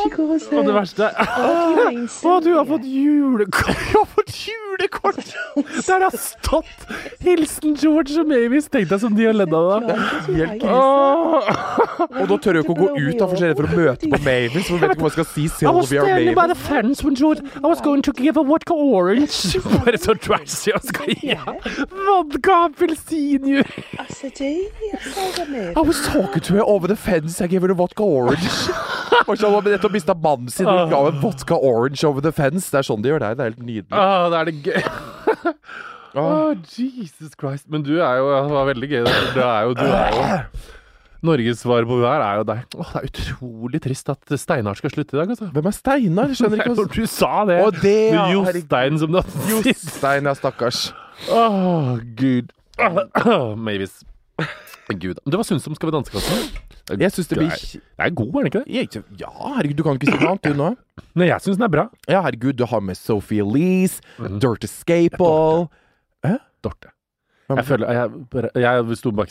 [0.10, 3.78] goes, Og det verste er "Oh, you Å, du har fått julekort!
[3.94, 5.31] Har fått julekort!
[5.88, 6.86] Der det har stått
[7.22, 8.70] 'Hilsen George og Mavis'.
[8.72, 9.98] Tenk deg som de har ledd av det.
[10.32, 10.64] Helt.
[10.64, 13.82] Og da tør jeg ikke å gå ut av for så jeg redd for å
[13.82, 14.68] møte på Mavis.
[14.70, 15.46] For vet ikke hva jeg skal si.
[15.62, 18.38] I was Sylvia og standing by the fence when George I was going to give
[18.40, 19.58] a vodka orange.
[19.86, 21.36] Bare så trashy og skal gi
[22.08, 23.86] vodka appelsinjuice.
[24.00, 24.68] I said, hey,
[25.76, 27.42] I was talking to her over the fence.
[27.42, 28.50] I gave her a vodka orange.
[29.38, 32.70] Så hadde nettopp mista mannen sin og ga en vodka orange over the fence.
[32.72, 33.32] Det er sånn de gjør det.
[33.38, 33.92] Det er helt nydelig.
[33.92, 34.82] Ah, det er det gøy.
[36.12, 36.26] Å,
[36.68, 37.70] Jesus Christ.
[37.72, 39.04] Men du er jo Det var veldig gøy.
[39.08, 39.18] det.
[39.36, 40.40] Du er jo, du er jo
[41.22, 42.62] Norges svar på det her er jo deg.
[42.82, 45.52] Åh, det er utrolig trist at Steinar skal slutte i dag, altså.
[45.54, 46.32] Hvem er Steinar?
[46.34, 47.60] Skjønner ikke hva du sa det!
[47.62, 48.24] Å, det, ja.
[48.34, 49.52] Jostein som har sist.
[49.70, 50.80] Jostein, ja, stakkars.
[51.30, 52.50] Åh, gud.
[53.62, 54.00] Mavis.
[54.90, 55.22] Gud.
[55.22, 56.71] Det var syns du Skal vi danse-kassen?
[57.00, 58.74] Jeg syns det blir Det er god, er den ikke det?
[58.76, 60.70] Jeg Ja, herregud, du kan ikke si noe annet, du nå.
[61.20, 61.86] Nei, jeg syns den er bra.
[62.10, 64.02] Ja, herregud, du har med Sophie Elise,
[64.40, 65.70] Dirt Escapable
[66.62, 66.92] Dorte.
[67.52, 69.30] Jeg føler Jeg, bare- jeg bak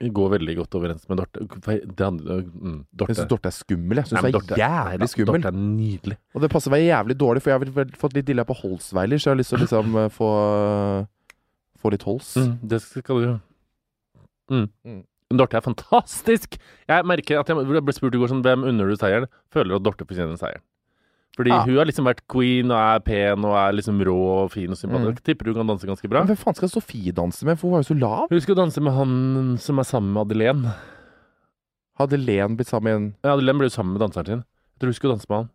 [0.00, 1.40] Jeg går veldig godt overens med Dorte.
[1.42, 3.14] Mm, Jeg Dorte.
[3.14, 3.96] syns Dorte er skummel.
[3.96, 5.42] Jeg syns hun Dorte- er jævlig skummel.
[5.42, 6.16] Dorte er nydelig.
[6.34, 9.28] Og det passer meg jævlig dårlig, for jeg har fått litt dilla på Holsweiler, så
[9.28, 11.08] jeg har lyst til å liksom eh, få
[11.78, 12.34] Få litt Hols.
[12.34, 13.40] Mm, det skal du
[14.50, 14.68] mm.
[14.84, 15.04] Mm.
[15.36, 16.56] Dorte er fantastisk!
[16.88, 19.26] Jeg merker at jeg ble spurt i går sånn, hvem unner du seieren.
[19.52, 20.62] Føler at Dorte fortjener seieren.
[21.36, 21.58] Fordi Ja.
[21.62, 24.76] hun har liksom vært queen og er pen og er liksom rå og fin og
[24.80, 25.20] sympatisk.
[25.20, 25.24] Mm.
[25.28, 26.24] Tipper hun kan danse ganske bra.
[26.24, 28.26] Men hvem faen skal Sofie danse med, for hun er jo så lav?
[28.32, 30.64] Hun skal danse med han som er sammen med Adelén.
[32.00, 34.42] Hadde Len blitt sammen med en Ja, Adelén ble jo sammen med danseren sin.
[34.42, 35.50] Jeg tror hun skulle danse med han.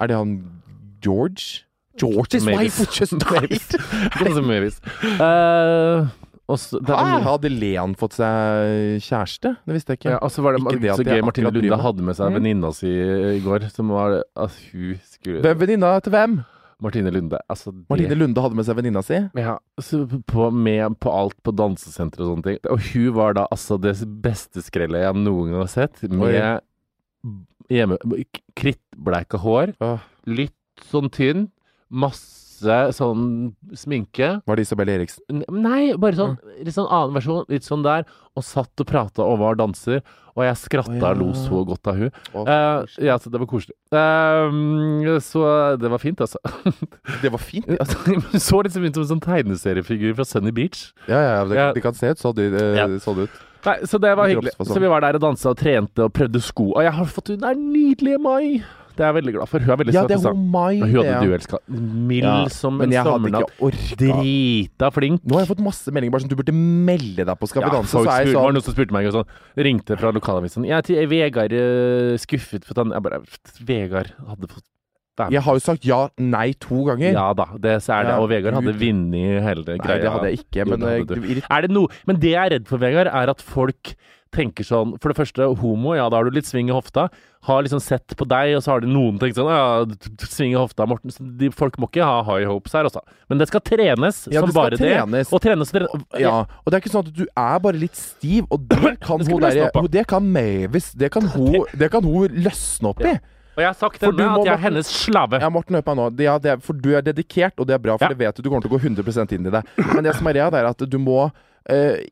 [0.00, 0.62] Er det han
[1.02, 1.64] George?
[1.98, 2.78] George's Mavis.
[2.78, 3.80] wife just died!
[4.22, 4.80] Mavis.
[4.80, 4.80] Mavis.
[5.20, 6.06] Eh,
[6.48, 7.22] og så- er- Hæ?
[7.24, 9.56] Hadde Len fått seg kjæreste?
[9.66, 10.10] Det visste jeg ikke.
[10.10, 12.34] Ja, og så var det Ikke det så gøy Martine Lunde hadde med seg Mm.
[12.40, 16.44] venninna si i går, som var at hun skulle Hvem venninna til hvem?
[16.82, 17.38] Martine Lunde.
[17.48, 19.14] Altså, det, Martine Lunde hadde med seg venninna si?
[19.40, 22.58] Ja, så på, med på alt på dansesenter og sånne ting.
[22.68, 26.02] Og hun var da altså det beste skrellet jeg noen gang har sett.
[26.10, 26.60] Med
[27.70, 27.96] hjemme,
[28.54, 29.72] krittbleika hår,
[30.26, 30.52] litt
[30.90, 31.46] sånn tynn,
[31.90, 34.40] masse sånn sminke.
[34.46, 35.42] Var det Isabel Eriksen?
[35.50, 38.04] Nei, bare sånn litt sånn annen versjon, litt sånn der.
[38.34, 40.02] Og satt og prata og var danser.
[40.34, 41.14] Og jeg skratta Å, ja.
[41.14, 42.10] lo så godt av hun.
[42.34, 43.76] Oh, uh, ja, så det var koselig.
[43.94, 45.44] Uh, så
[45.78, 46.38] det var fint, altså.
[47.22, 47.68] det var fint.
[47.78, 48.16] Altså,
[48.48, 50.88] så liksom ut som en sånn tegneseriefigur fra Sunny Beach.
[51.06, 51.68] Ja, ja, det, Ja.
[51.76, 52.60] de kan se ut sånn ut.
[52.60, 52.88] eh, Ja.
[52.98, 53.42] sånn ut.
[53.64, 54.52] Nei, Så det var hyggelig.
[54.60, 56.72] Så vi var der og dansa og trente og prøvde sko.
[56.74, 58.62] Og jeg har fått hun der nydelige Mai.
[58.94, 59.58] Det er jeg veldig glad for.
[59.64, 60.12] Hun er veldig Ja, søt.
[60.14, 60.30] altså.
[60.30, 61.58] hun Men Hun hadde du duellska.
[61.68, 63.48] Mild Ja, som Men en jeg hadde sommernatt.
[63.50, 63.96] ikke orka.
[64.04, 65.24] Drita flink.
[65.24, 67.70] Nå har jeg fått masse meldinger bare sånn du burde melde deg på Skal vi
[67.70, 67.90] danse.
[67.90, 69.26] så er jeg var sånn noen som spurte meg sånn
[69.56, 70.64] Ringte fra lokalavisen.
[70.68, 73.20] Jeg er til Vegard eh, skuffet for han Jeg bare
[73.66, 74.64] Vegard hadde fått.
[75.30, 77.12] Jeg har jo sagt ja, nei to ganger.
[77.14, 78.14] Ja da, det så er det.
[78.18, 80.00] Og Vegard hadde vunnet hele Nei, greia.
[80.02, 81.06] det hadde jeg ikke, Jo, det
[81.50, 83.94] hadde eh, Men det er redd for, Vegard, er at folk
[84.34, 87.06] tenker sånn For det første, homo, ja, da har du litt sving i hofta.
[87.44, 89.84] Har liksom sett på deg, og så har de noen tenkt sånn Ja,
[90.28, 91.12] sving i hofta, Morten.
[91.38, 93.02] De, folk må ikke ha high hopes her, altså.
[93.30, 95.28] Men det skal trenes Ja, som det skal bare trenes.
[95.28, 95.34] det.
[95.36, 96.06] Og trenes og.
[96.20, 99.20] Ja, og det er ikke sånn at du er bare litt stiv, og det kan
[99.22, 99.88] Det hun der.
[99.98, 100.92] Det kan Mavis.
[100.98, 103.14] Det kan hun, det kan hun løsne opp i.
[103.54, 105.38] Og jeg har sagt henne at jeg er hennes slave.
[105.38, 106.24] Ja, Morten, hør på meg nå.
[106.26, 108.10] Ja, det er, for du er dedikert, og det er bra, for Ja.
[108.10, 108.42] det vet du.
[108.42, 109.60] Du kommer til å gå 100 inn i det.
[109.94, 111.28] Men det som er greia, er at du må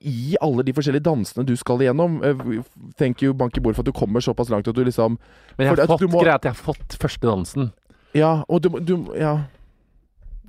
[0.00, 2.62] i alle de forskjellige dansene du skal igjennom eh,
[2.96, 5.18] Thank you, bank i bord, for at du kommer såpass langt at du liksom
[5.58, 7.72] Men jeg har fått må- greia at jeg har fått første dansen.
[8.14, 9.42] Ja, og du, du Ja.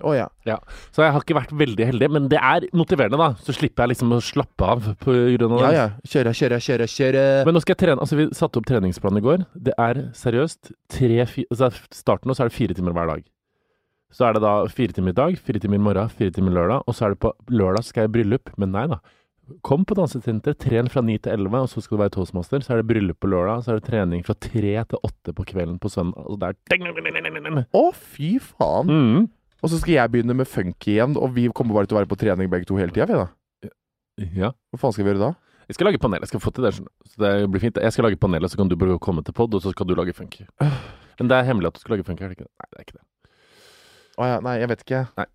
[0.04, 0.26] Å ja.
[0.50, 0.56] Ja.
[0.92, 3.28] Så jeg har ikke vært veldig heldig, men det er motiverende, da.
[3.46, 5.76] Så slipper jeg liksom å slappe av på grunn av Ja, det.
[5.78, 5.86] ja.
[6.10, 7.22] Kjøre, kjøre, kjøre, kjøre.
[7.46, 8.02] Men nå skal jeg trene.
[8.02, 9.46] Altså, vi satte opp treningsplanen i går.
[9.70, 13.24] Det er seriøst tre fi, altså, Starten nå så er det fire timer hver dag.
[14.14, 16.86] Så er det da fire timer i dag, fire timer i morgen, fire timer lørdag.
[16.88, 18.52] Og så er det på lørdag skal jeg i bryllup.
[18.62, 19.00] Men nei da.
[19.66, 22.64] Kom på dansetenter, tren fra ni til elleve, og så skal du være toastmaster.
[22.64, 25.46] Så er det bryllup på lørdag, så er det trening fra tre til åtte på
[25.50, 26.24] kvelden på søndag.
[26.30, 26.54] Og det
[27.76, 27.86] Å,
[28.16, 28.92] fy faen.
[28.94, 29.24] mm.
[29.64, 32.12] Og så skal jeg begynne med funky igjen, og vi kommer bare til å være
[32.12, 33.30] på trening begge to hele tida, vi da.
[34.36, 34.50] Ja.
[34.72, 35.30] Hva faen skal vi gjøre da?
[35.70, 36.20] Jeg skal lage panel.
[36.20, 36.74] Jeg skal få til det.
[36.76, 37.80] Så det blir fint.
[37.80, 39.96] Jeg skal lage panel, så kan du bare komme til pod, og så skal du
[39.96, 40.44] lage funky.
[40.60, 42.52] Men det er hemmelig at du skal lage funky, er det ikke det?
[42.60, 43.06] Nei, det er ikke det.
[44.20, 45.06] Å ja, nei, jeg vet ikke.
[45.18, 45.28] Nei.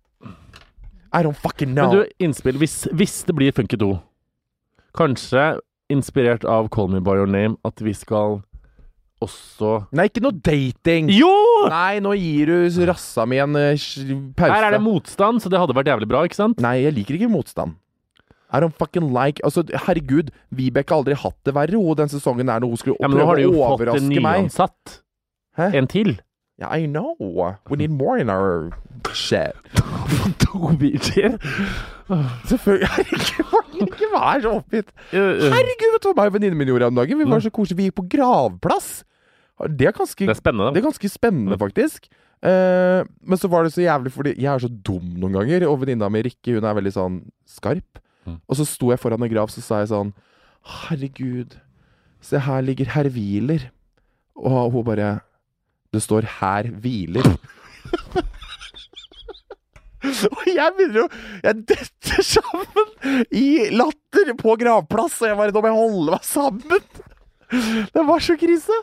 [1.09, 1.89] I don't fucking know.
[1.89, 2.59] Men du, innspill.
[2.61, 3.95] Hvis, hvis det blir Funky 2,
[4.97, 5.47] kanskje
[5.89, 8.39] inspirert av Call Me By Your Name, at vi skal
[9.19, 11.09] også Nei, ikke noe dating!
[11.11, 11.31] Jo!
[11.67, 13.73] Nei, nå gir du rassa mi en uh,
[14.37, 14.53] pause.
[14.53, 16.61] Her er det motstand, så det hadde vært jævlig bra, ikke sant?
[16.63, 17.75] Nei, jeg liker ikke motstand.
[18.49, 22.49] I don't fucking like Altså, herregud, Vibeke har aldri hatt det verre, hun, den sesongen
[22.49, 24.23] der når hun skulle Ja, men nå har de jo fått en meg.
[24.23, 24.95] nyansatt.
[25.59, 25.67] Hæ?
[25.77, 26.15] En til.
[26.59, 27.15] Yeah, I know.
[27.69, 28.71] We need more in our
[29.13, 29.55] shit.
[30.43, 31.39] to biler.
[32.49, 32.87] Selvfølgelig.
[32.89, 34.89] Herregud, ikke vær så oppgitt.
[35.13, 37.21] Herregud, vet du hva meg og venninnen min gjorde om dagen?
[37.21, 37.77] Vi var så koselige.
[37.77, 38.89] Vi gikk på gravplass.
[39.77, 40.73] Det er ganske, Det er spennende.
[40.73, 42.09] det er ganske spennende, faktisk.
[42.39, 45.81] Uh, men så var det så jævlig fordi jeg er så dum noen ganger, og
[45.81, 47.99] venninna mi Rikke hun er veldig sånn skarp.
[48.25, 48.37] Mm.
[48.47, 50.13] Og så sto jeg foran en grav, så sa jeg sånn
[50.63, 51.57] Herregud,
[52.23, 53.69] se her ligger herr Wieler.
[54.39, 55.19] Og hun bare
[55.93, 57.37] Det står 'her Hviler'.
[60.37, 61.07] og jeg begynner jo
[61.43, 66.27] Jeg detter sammen i latter på gravplass, og jeg bare Nå må jeg holde meg
[66.27, 66.83] sammen!
[67.95, 68.77] Det var så krise!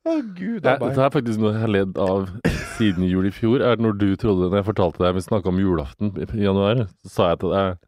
[0.00, 0.94] Å, gud a meg.
[0.96, 2.30] det er faktisk noe jeg har ledd av
[2.78, 3.60] siden jul i fjor.
[3.60, 6.86] Er det når du trodde, når jeg fortalte deg vi snakka om julaften i januar,
[7.04, 7.78] så sa jeg til deg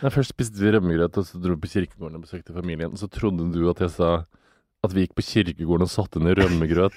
[0.00, 2.92] Nei, Først spiste vi rømmegrøt, og så dro vi på kirkegården og besøkte familien.
[2.92, 4.08] Og så trodde du at jeg sa
[4.84, 6.94] at vi gikk på kirkegården og satte ned rømmegrøt.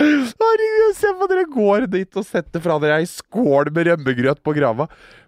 [0.00, 4.54] Herregud, se på dere går dit og setter fra dere ei skål med rømmegrøt på
[4.56, 4.86] grava.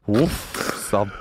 [0.08, 0.40] Uff
[0.88, 1.12] sann.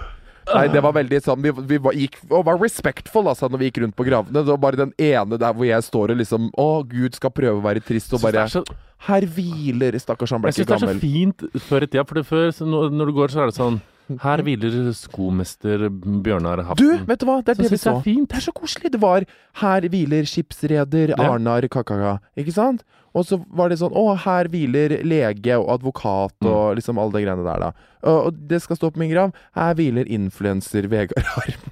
[0.51, 3.67] Nei, det var veldig sånn Vi, vi var, gikk, og var respectful altså, når vi
[3.69, 4.33] gikk rundt på gravene.
[4.41, 7.61] Det var bare den ene der hvor jeg står og liksom Å, Gud skal prøve
[7.61, 8.65] å være trist, og bare så-
[9.05, 12.03] Her hviler Stakkars, han ble Jeg syns det er så fint før i tida.
[12.09, 13.79] For det før, når du går, så er det sånn
[14.19, 17.39] Her hviler skomester Bjørnar Du, vet du hva?
[17.43, 17.93] Det er Så det vi så.
[17.97, 18.29] er fint.
[18.29, 18.91] Det er så koselig.
[18.91, 19.25] Det var
[19.61, 22.19] Her hviler skipsreder Arnar Kakaka.
[22.37, 22.83] Ikke sant?
[23.13, 26.47] Og så var det sånn Å, her hviler lege og advokat Mm.
[26.51, 27.71] og liksom alle de greiene der, da.
[28.03, 29.33] Og, og det skal stå på min grav.
[29.55, 31.71] Her hviler influenser Vegard Harm.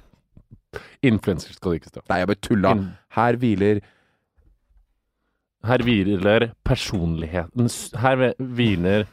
[1.02, 2.02] Influenser skal det ikke stå.
[2.10, 2.74] Nei, jeg bare tulla.
[3.16, 3.80] Her hviler
[5.66, 7.68] Her hviler personligheten
[8.00, 9.06] Her hviler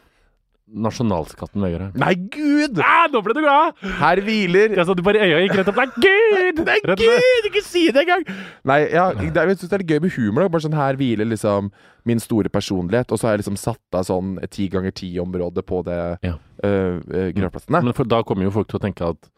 [0.67, 1.95] nasjonalskatten Vegard.
[1.95, 2.79] Nei, gud!
[2.83, 3.77] Ah, nå ble du glad!
[4.01, 5.77] Her hviler Jeg så du bare øya gikk rett opp.
[5.79, 6.59] Nei, gud!
[6.67, 7.47] Nei, Rett gud!
[7.49, 8.25] Ikke si det engang!
[8.67, 10.43] Nei, ja, det, jeg syns det er gøy med humor.
[10.43, 10.51] Da.
[10.57, 11.71] Bare sånn Her hviler liksom
[12.07, 15.81] min store personlighet, og så har jeg liksom satt av sånn ti ganger ti-område på
[15.87, 16.35] det Ja.
[16.63, 17.81] øh, øh, gravplassene.
[17.83, 19.31] Men for da kommer jo folk til å tenke at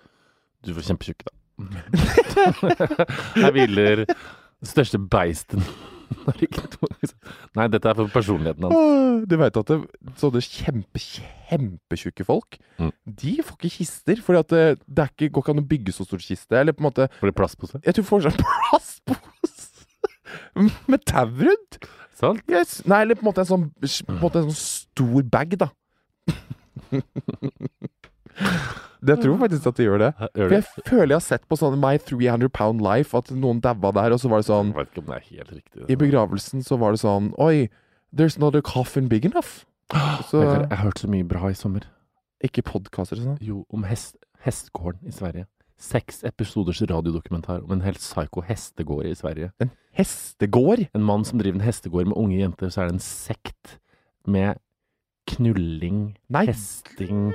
[0.66, 1.34] du var kjempetjukk, da.
[3.44, 5.64] Her hviler den største beisten.
[7.58, 9.26] Nei, dette er for personligheten hans.
[9.30, 9.78] Du veit at det,
[10.22, 12.92] sånne kjempe, kjempetjukke folk, Mm.
[13.20, 14.18] de får ikke kister.
[14.24, 16.56] Fordi at det, det ikke, går ikke an å bygge så stor kiste.
[16.56, 17.38] Eller på en måte Får de
[17.74, 17.82] seg?
[17.84, 19.68] Jeg tror får seg plastpose
[20.88, 21.74] med tau rundt.
[22.20, 22.44] Sant?
[22.52, 22.80] Yes.
[22.88, 25.70] Nei, eller på en måte en sånn, på en måte en sånn stor bag, da.
[29.00, 30.10] det jeg tror faktisk at de gjør det.
[30.36, 33.92] For jeg føler jeg har sett på sånn My 300 Pound Life at noen daua
[33.96, 35.86] der, og så var det sånn Jeg vet ikke om det er helt riktig.
[35.88, 37.70] I begravelsen så var det sånn Oi,
[38.12, 39.64] there's not a coffin big enough.
[40.30, 41.88] Så Jeg, har hørt så mye bra i sommer.
[42.46, 43.40] ikke podkaster og sånn.
[43.42, 45.48] Jo, om hest, hestgården i Sverige.
[45.80, 49.50] Seks episoders radiodokumentar om en helt psyko hestegård i Sverige.
[49.64, 50.86] En hestegård?
[50.94, 53.78] En mann som driver en hestegård med unge jenter, så er det en sekt
[54.28, 54.60] med
[55.30, 57.32] knulling, Nei, hesting,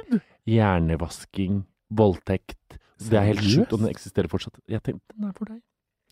[0.48, 1.62] hjernevasking,
[1.94, 2.80] voldtekt.
[3.04, 4.58] Det er helt sjukt, og den eksisterer fortsatt.
[4.70, 5.62] Jeg tenkte, den er for deg.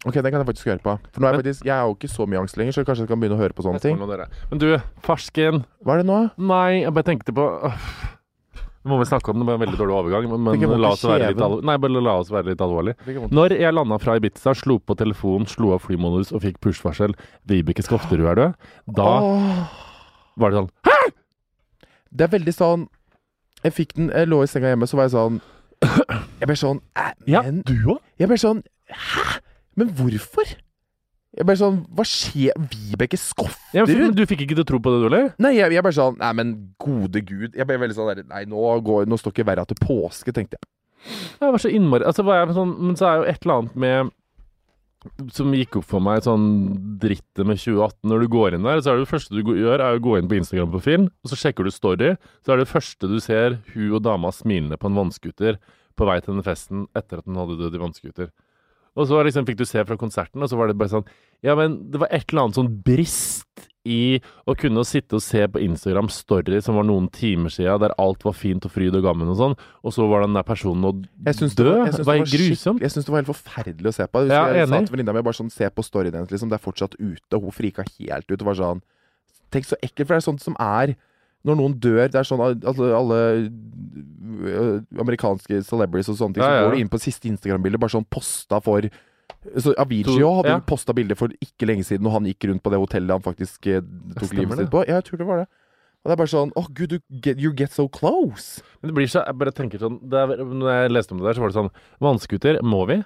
[0.03, 0.97] Ok, den kan jeg faktisk høre på.
[1.14, 3.05] For nå er jeg faktisk Jeg er jo ikke så mye angst lenger, så kanskje
[3.05, 4.01] jeg kan begynne å høre på sånne ting.
[4.01, 4.72] Men du,
[5.07, 5.62] farsken.
[5.87, 6.18] Hva er det nå?
[6.43, 7.85] Nei, jeg bare tenkte på øh,
[8.83, 11.05] Det må vi snakke om, det var en veldig dårlig overgang, men, men la oss
[11.07, 11.47] være litt kjeve.
[11.47, 11.66] alvorlig.
[11.70, 12.97] Nei, bare la oss være litt alvorlig.
[13.30, 17.14] Når jeg landa fra Ibiza, slo på telefonen, slo av flymodus og fikk push-varsel
[17.47, 19.62] 'Vibeke Skofterud er død', da oh.
[20.35, 20.99] var det sånn Hæ?!
[22.11, 22.89] det er veldig sånn
[23.62, 25.40] Jeg fikk den Jeg lå i senga hjemme, så var jeg sånn
[26.40, 26.82] Jeg ble sånn
[27.30, 28.02] Ja, men du òg?
[28.20, 29.40] Jeg ble sånn Hæ?
[29.78, 30.52] Men hvorfor?
[31.32, 32.56] Jeg ble sånn Hva skjer?
[32.72, 33.18] Vibeke
[33.72, 35.30] Ja, men du fikk ikke til å tro på det, du heller?
[35.42, 37.56] Nei, jeg, jeg ble sånn Nei, men gode gud.
[37.56, 40.58] Jeg ble veldig sånn der Nei, nå, går, nå står ikke verra til påske, tenkte
[40.58, 40.68] jeg.
[41.40, 43.78] Jeg var så innmari altså, var jeg sånn, Men så er jo et eller annet
[43.84, 44.12] med
[45.34, 46.46] som gikk opp for meg, sånn
[47.03, 47.98] drittet med 2018.
[48.11, 50.16] Når du går inn der, så er det det første du gjør, er å gå
[50.18, 52.12] inn på Instagram-profilen, og så sjekker du story.
[52.46, 55.59] Så er det første du ser hun og dama smilende på en vannskuter
[55.98, 58.32] på vei til den festen etter at hun hadde dødd i vannskuter.
[58.97, 61.07] Og så liksom fikk du se fra konserten, og så var det bare sånn
[61.43, 65.40] Ja, men det var et eller annet sånn brist i å kunne sitte og se
[65.51, 69.03] på Instagram story som var noen timer siden, der alt var fint og fryd og
[69.03, 71.72] gammen og sånn, og så var den der personen og Jeg syns det dø.
[71.72, 72.84] var, jeg syns var, det var, grusomt.
[72.84, 74.22] jeg syns det var helt forferdelig å se på.
[74.22, 76.53] Jeg, Ja, jeg sa til venninna mi bare sånn Se på storyen hennes, liksom.
[76.53, 77.32] Det er fortsatt ute.
[77.40, 78.38] Og hun frika helt ut.
[78.38, 78.82] Og var sånn
[79.51, 80.95] Tenk så ekkelt, for det er sånt som er
[81.43, 86.45] Når noen dør Det er sånn at alle, alle øh, amerikanske celebrities og sånne ting,
[86.45, 88.86] Ja, så går du inn på siste Instagram-bilde, bare sånn posta for
[89.59, 90.61] så Avicii hadde ja.
[90.66, 93.66] posta bilde for ikke lenge siden, og han gikk rundt på det hotellet han faktisk
[93.70, 93.80] eh,
[94.14, 94.82] tok Stemmer livet sitt på.
[94.86, 95.49] Ja, jeg tror det var det.
[96.03, 98.62] Og det er bare sånn Åh, gud, you get, you get so close.
[98.80, 101.28] Men det blir så Jeg bare tenker sånn det er, Når jeg leste om det
[101.28, 101.72] der, så var det sånn
[102.03, 102.99] Vannskuter, må vi?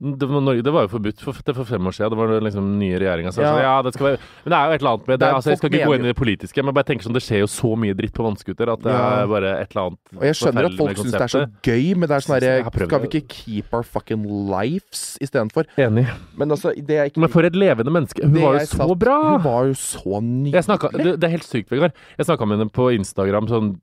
[0.00, 2.12] Det var, Norge- det var jo forbudt for, for fem år siden.
[2.12, 3.50] Det var liksom den nye regjeringa som sa Ja.
[3.50, 5.18] sånn, ja, det skal være Men det er jo et eller annet med det.
[5.26, 7.22] Det Altså, jeg skal ikke gå inn i det politiske, men bare tenker sånn det
[7.26, 9.22] skjer jo så mye dritt på vannskuter at det Ja.
[9.22, 11.96] er bare et eller annet Og jeg skjønner at folk syns det er så gøy,
[11.98, 15.66] men det er sånn herre Skal vi ikke keep our fucking lives istedenfor?
[15.76, 16.06] Enig.
[16.38, 18.22] Men altså, det ikke Men for et levende menneske.
[18.22, 19.18] Hun var jo så satt- bra!
[19.34, 20.62] Hun var jo så nydelig.
[20.62, 21.92] Snakket, det, det er helt sykt, Vegard.
[22.16, 23.80] Jeg snakka med henne på Instagram sånn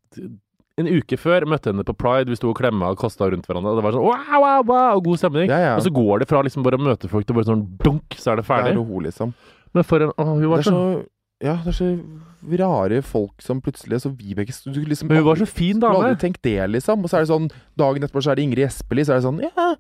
[0.82, 1.46] en uke før.
[1.50, 2.30] Møtte henne på Pride.
[2.32, 3.74] Vi sto og klemma og kasta rundt hverandre.
[3.74, 5.50] Og det var sånn wow, wow, wow, og god stemning.
[5.52, 5.74] Ja, ja.
[5.80, 8.34] Og så går det fra liksom bare å møte folk til bare sånn dunk, så
[8.34, 9.04] er det Det er ferdig.
[9.10, 9.36] liksom.
[9.76, 11.04] Men for en Å, hun var Det så så
[11.44, 11.90] Ja, det er så
[12.62, 16.16] rare folk som plutselig Så Vibeke du liksom Men hun var så fin Du hadde
[16.22, 17.04] tenkt det, liksom.
[17.04, 19.28] Og så er det sånn Dagen etterpå så er det Ingrid Espelid, så er det
[19.28, 19.76] sånn Ja,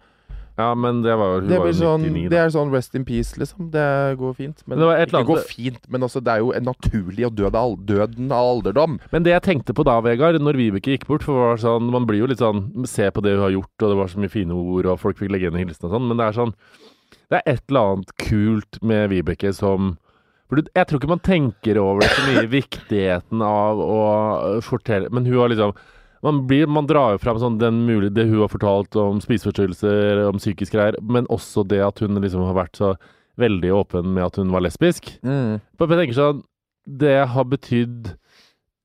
[0.55, 3.03] Ja, men det var jo det var jo sånn 99, Det er sånn rest in
[3.07, 3.67] peace, liksom.
[3.73, 3.87] Det
[4.21, 4.61] går fint.
[4.63, 7.75] Men, det ikke går fint, men altså, det er jo en naturlig å dø av
[7.83, 8.95] døden av alderdom.
[9.11, 11.91] Men det jeg tenkte på da, Vegard, når Vibeke gikk bort For det var sånn,
[11.91, 14.21] Man blir jo litt sånn Se på det hun har gjort, og det var så
[14.23, 16.55] mye fine ord, og folk fikk legge igjen hilsen og sånn, men det er sånn
[17.25, 19.95] Det er et eller annet kult med Vibeke som
[20.55, 23.99] Jeg tror ikke man tenker over det så mye, viktigheten av å
[24.63, 25.75] fortelle Men hun har liksom
[26.25, 30.23] man, blir, man drar jo fram sånn den mulig, det hun har fortalt om spiseforstyrrelser,
[30.25, 32.95] om psykisk greier, men også det at hun liksom har vært så
[33.39, 35.11] veldig åpen med at hun var lesbisk.
[35.25, 35.59] Mm.
[35.61, 36.43] Jeg tenker sånn
[36.85, 38.13] Det har betydd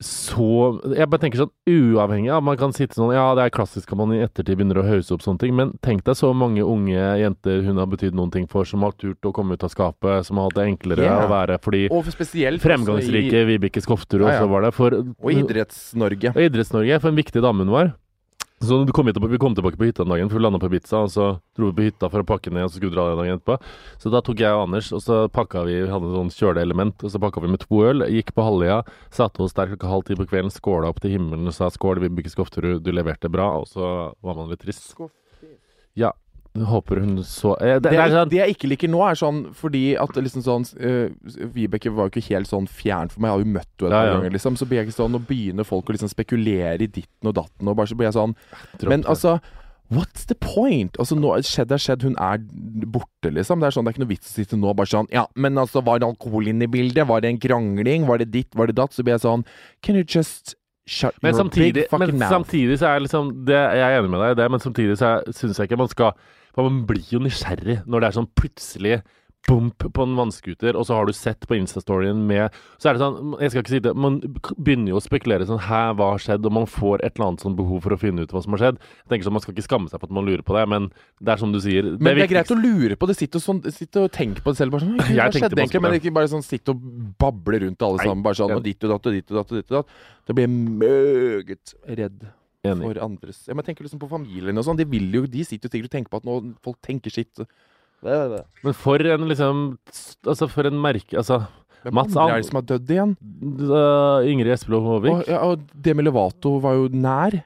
[0.00, 3.92] så Jeg bare tenker sånn uavhengig av Man kan sitte sånn Ja, det er klassisk
[3.92, 6.64] at man i ettertid begynner å hause opp sånne ting, men tenk deg så mange
[6.64, 9.72] unge jenter hun har betydd noen ting for, som har turt å komme ut av
[9.72, 11.24] skapet, som har hatt det enklere yeah.
[11.26, 14.40] å være fordi Og spesielt Fremgangsrike Vibeke Skofterud Ja, ja.
[14.40, 14.72] også var det.
[14.76, 16.32] For, Og Idretts-Norge.
[16.48, 17.92] Idretts-Norge, for en viktig dame hun var.
[18.62, 20.68] Så du kom hit, vi kom tilbake på hytta den dagen, for vi landa på
[20.68, 22.98] Ibiza, og så dro vi på hytta for å pakke ned, og så skulle vi
[22.98, 23.56] dra den dagen etterpå.
[24.02, 27.00] Så da tok jeg og Anders, og så pakka vi Vi hadde en sånn kjøleelement,
[27.00, 28.82] og så pakka vi med to øl, gikk på Hallia,
[29.16, 32.02] satte oss der klokka halv ti på kvelden, skåla opp til himmelen og sa skål,
[32.04, 34.92] Vibeke Skofterud, du leverte bra, og så var man litt trist.
[35.96, 36.12] Ja.
[36.50, 39.38] Håper hun så eh, det, Det, er sånn det jeg ikke liker nå, er sånn
[39.54, 43.30] fordi at liksom sånn uh, Vibeke var jo ikke helt sånn fjern for meg.
[43.30, 44.16] Jeg har jo møtt henne et par ja.
[44.16, 44.58] ganger, liksom.
[44.58, 47.70] Så blir jeg ikke sånn Nå begynner folk å liksom spekulere i ditten og datten,
[47.70, 48.34] og bare så blir jeg sånn
[48.80, 49.38] dropp Men altså
[49.90, 50.98] What's the point?
[51.02, 52.42] Altså nå, Skjedd er skjedd, hun er
[52.94, 53.62] borte, liksom.
[53.62, 55.58] Det er sånn, det er ikke noe vits å sitte nå bare sånn Ja, men
[55.58, 57.06] altså, var det alkohol inne i bildet?
[57.10, 58.06] Var det en krangling?
[58.10, 58.50] Var det ditt?
[58.58, 58.94] Var det datt?
[58.94, 59.46] Så blir jeg sånn
[59.86, 62.34] Can you just shut Men your samtidig, men mouth?
[62.34, 65.16] samtidig så er liksom det, Jeg er enig med deg i det, men samtidig så
[65.30, 66.14] syns jeg ikke man skal
[66.54, 69.00] For man blir jo nysgjerrig når det er sånn plutselig
[69.48, 73.02] bump på en vannskuter, og så har du sett på Insta-storyen med Så er det
[73.02, 74.18] sånn Jeg skal ikke si det, man
[74.58, 76.44] begynner jo å spekulere sånn Hæ, hva har skjedd?
[76.46, 78.62] Og man får et eller annet sånn behov for å finne ut hva som har
[78.64, 78.80] skjedd.
[79.02, 80.90] Jeg tenker sånn, Man skal ikke skamme seg for at man lurer på det, men
[81.20, 83.16] det er som du sier Men det er greit å lure på det.
[83.20, 84.74] Sitte og, sånn, sitt og tenke på det selv.
[84.74, 85.84] Bare sånn, «Hva skjedde egentlig?
[85.86, 86.84] Men ikke bare sånn sitte og
[87.20, 88.26] bable rundt alle sammen.
[88.26, 89.54] Bare sånn og ditt og datt og ditt og datt.
[89.54, 89.96] og ditt og datt.
[90.28, 90.52] Da blir jeg
[90.84, 92.28] meget redd
[92.64, 92.84] Enig.
[92.84, 94.76] for andres ja, men Jeg tenker liksom på familien og sånn.
[94.76, 96.34] De vil jo, de sitter jo sikkert og tenker på at nå
[96.64, 97.32] folk tenker sitt.
[97.40, 97.46] Det,
[98.04, 98.42] det, det.
[98.64, 99.62] Men for en liksom
[100.28, 101.42] Altså, for en merke Altså,
[101.82, 103.12] Hvem Mats andre An- er det som har dødd igjen?
[103.64, 105.12] uh, Ingrid Espelid Håvik.
[105.14, 107.38] Og, ja, og Demi Levato var jo nær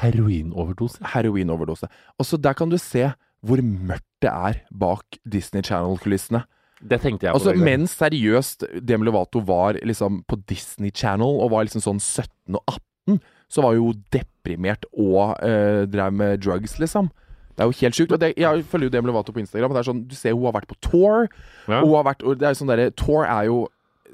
[0.00, 0.98] Heroinoverdose.
[1.14, 1.88] heroinoverdose.
[2.18, 3.12] Og så der kan du se
[3.44, 6.42] hvor mørkt det er bak Disney Channel-kulissene.
[6.80, 7.38] Det tenkte jeg på.
[7.38, 12.56] Altså, mens seriøst Demi Lovato var liksom på Disney Channel og var liksom sånn 17
[12.58, 12.62] og
[13.06, 13.20] 18,
[13.54, 17.10] så var jo deprimert og eh, drev med drugs, liksom.
[17.54, 18.14] Det er jo helt sjukt.
[18.18, 19.70] Det, jeg følger jo Demi Lovato på Instagram.
[19.70, 21.28] Og det er sånn, Du ser hun har vært på tour.
[21.68, 21.84] Ja.
[21.84, 23.60] Hun har vært, det er sånn der, Tour er jo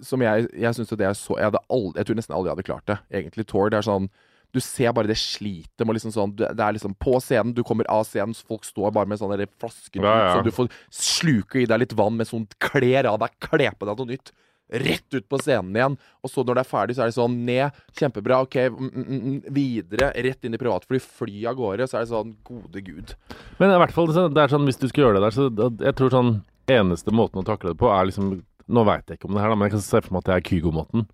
[0.05, 2.67] Som jeg Jeg synes det er så jeg, aldri, jeg tror nesten aldri jeg hadde
[2.69, 2.99] klart det.
[3.23, 3.71] Egentlig Tour.
[3.73, 4.11] Det er sånn
[4.53, 7.89] Du ser bare det slitet med liksom sånn Det er liksom på scenen, du kommer
[7.89, 10.31] av scenen, folk står bare med sånne flasker Ja, ja.
[10.37, 13.89] så du får sluke i deg litt vann med sånn kler av deg, kle på
[13.89, 14.35] deg noe nytt.
[14.71, 15.97] Rett ut på scenen igjen.
[16.23, 17.81] Og så når det er ferdig, så er det sånn ned.
[17.99, 18.43] Kjempebra.
[18.47, 20.13] Ok, mm, mm, mm, videre.
[20.29, 21.01] Rett inn i privatfly.
[21.03, 21.89] Fly av gårde.
[21.91, 23.17] Så er det sånn Gode gud.
[23.59, 25.97] Men i hvert fall, det er sånn, hvis du skal gjøre det der, så jeg
[25.99, 26.33] tror sånn
[26.71, 28.39] eneste måten å takle det på, er liksom
[28.71, 30.29] Nå veit jeg ikke om det her, da, men jeg kan se for meg at
[30.29, 31.07] det er Kygo-måten.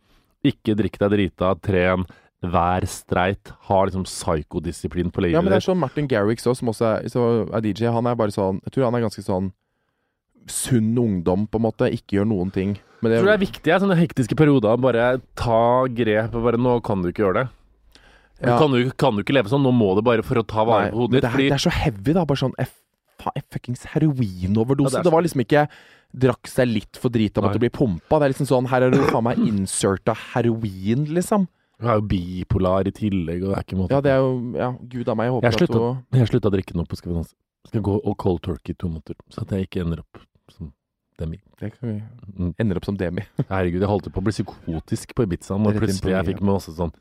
[0.44, 2.02] Ikke drikk deg drita, tren,
[2.44, 6.60] vær streit, ha liksom psykodisiplin på livet Ja, men det er sånn Martin Garrix også,
[6.60, 7.88] som også er, så er DJ.
[7.94, 9.48] Han er bare sånn Jeg tror han er ganske sånn
[10.50, 11.90] sunn ungdom, på en måte.
[11.92, 12.76] Ikke gjør noen ting.
[13.00, 14.80] Men det, Jeg tror det er viktig i sånne hektiske perioder.
[14.80, 15.06] Bare
[15.38, 15.60] ta
[15.92, 16.36] grep.
[16.46, 17.46] Bare, nå kan du ikke gjøre det.
[18.44, 18.58] Ja.
[18.60, 19.64] Kan, du, kan du ikke leve sånn.
[19.64, 21.26] Nå må du bare for å ta vare på hodet ditt.
[21.26, 22.24] det, Fordi det er så heavy, da.
[22.28, 24.96] Bare sånn F-fuckings heroinoverdose.
[24.98, 25.66] Ja, det det, var liksom ikke
[26.26, 27.66] drakk seg litt for drita måtte Nei.
[27.66, 28.20] bli pumpa.
[28.20, 31.48] Det er liksom sånn Her er du faen meg inserta heroin, liksom.
[31.76, 34.30] Du er jo bipolar i tillegg, og det er ikke måte Ja, det er jo
[34.56, 35.28] Ja, gud a meg.
[35.28, 37.36] Jeg håper Jeg at du jeg slutta å drikke nå på Skal vi danse.
[37.68, 40.22] Skal gå og cold turkey i to måneder, så at jeg ikke ender opp
[40.52, 40.72] som
[41.18, 41.38] Demi.
[41.60, 42.02] det kan vi,
[42.36, 42.54] Mm.
[42.58, 43.22] ender opp som Demi.
[43.48, 46.74] Herregud, jeg holdt på å bli psykotisk på Ibiza når plutselig jeg fikk med masse
[46.76, 46.92] sånn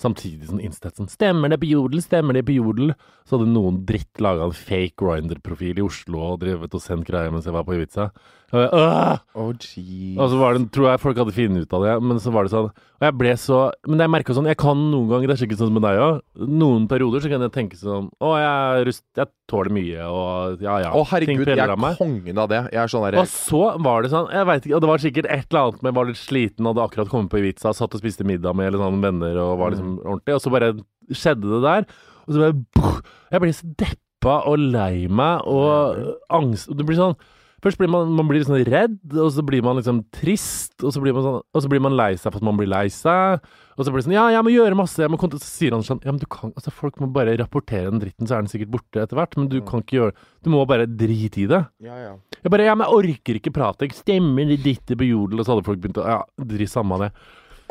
[0.00, 2.02] Samtidig sånn Instat sånn Stemmer det på Jodel?
[2.02, 2.94] Stemmer det på Jodel?
[3.24, 7.30] Så hadde noen dritt laga en fake Grinder-profil i Oslo og drevet og sendt greier
[7.30, 8.10] mens jeg var på Ibiza.
[8.54, 11.94] Og, jeg, Oh, og så var det, tror jeg folk hadde funnet ut av det,
[12.06, 14.78] men så var det sånn Og jeg ble så Men jeg merka sånn Jeg kan
[14.92, 16.20] noen ganger, det er sikkert sånn som med deg òg,
[16.60, 20.76] noen perioder så kan jeg tenke sånn Å, jeg, rust, jeg tåler mye, og ja
[20.84, 20.92] ja.
[20.92, 22.60] Å, oh, herregud, jeg er av kongen av det.
[22.70, 25.02] Jeg er sånn der Og så var det sånn, jeg vet ikke, og det var
[25.02, 27.98] sikkert et eller annet med jeg var litt sliten, hadde akkurat kommet på Ibiza, satt
[27.98, 30.72] og spiste middag med eller sånn venner og var liksom ordentlig, og så bare
[31.12, 31.86] skjedde det der,
[32.24, 32.98] og så bare
[33.34, 36.70] Jeg blir så deppa og lei meg og angst.
[36.70, 37.16] Og det blir sånn
[37.64, 41.00] Først blir man, man blir sånn redd, og så blir man liksom trist, og så
[41.00, 43.40] blir man, sånn, og så blir man lei seg for at man blir lei seg.
[43.78, 45.82] Og så blir det sånn Ja, jeg må gjøre masse, jeg må Så sier han
[45.82, 48.52] sånn Ja, men du kan Altså, folk må bare rapportere den dritten, så er den
[48.52, 50.14] sikkert borte etter hvert, men du kan ikke gjøre
[50.44, 51.62] Du må bare drite i det.
[51.82, 52.12] Ja, ja.
[52.44, 53.88] Jeg bare, ja, men jeg orker ikke prate.
[53.88, 56.20] Jeg stemmer de ditte på jodel, og så hadde folk begynt å Ja,
[56.52, 57.10] drit samme det.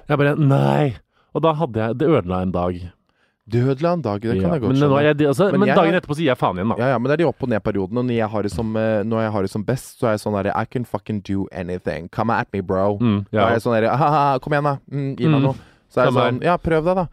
[0.09, 0.95] Jeg bare, nei.
[1.33, 2.91] Og da hadde jeg Det ødela en dag.
[3.43, 4.89] Dødelig en dag, det kan Ja, jeg godt skjønne.
[4.95, 6.75] Men, jeg, altså, Men men, jeg- dagen etterpå så gir jeg faen igjen, da.
[6.79, 7.97] Ja, ja, men det er de opp- og ned-periodene.
[7.99, 10.11] Og når jeg har det som, eh, når jeg har det som best, så er
[10.15, 12.07] jeg sånn derre I can fucking do anything.
[12.09, 12.97] Come at me, bro.
[12.99, 14.77] Mm, Da er jeg sånn derre ha-ha, Kom igjen, da.
[14.89, 15.43] Mm, gi meg Mm.
[15.43, 15.55] noe.
[15.91, 17.07] Så er jeg sånn Ja, prøv deg, da.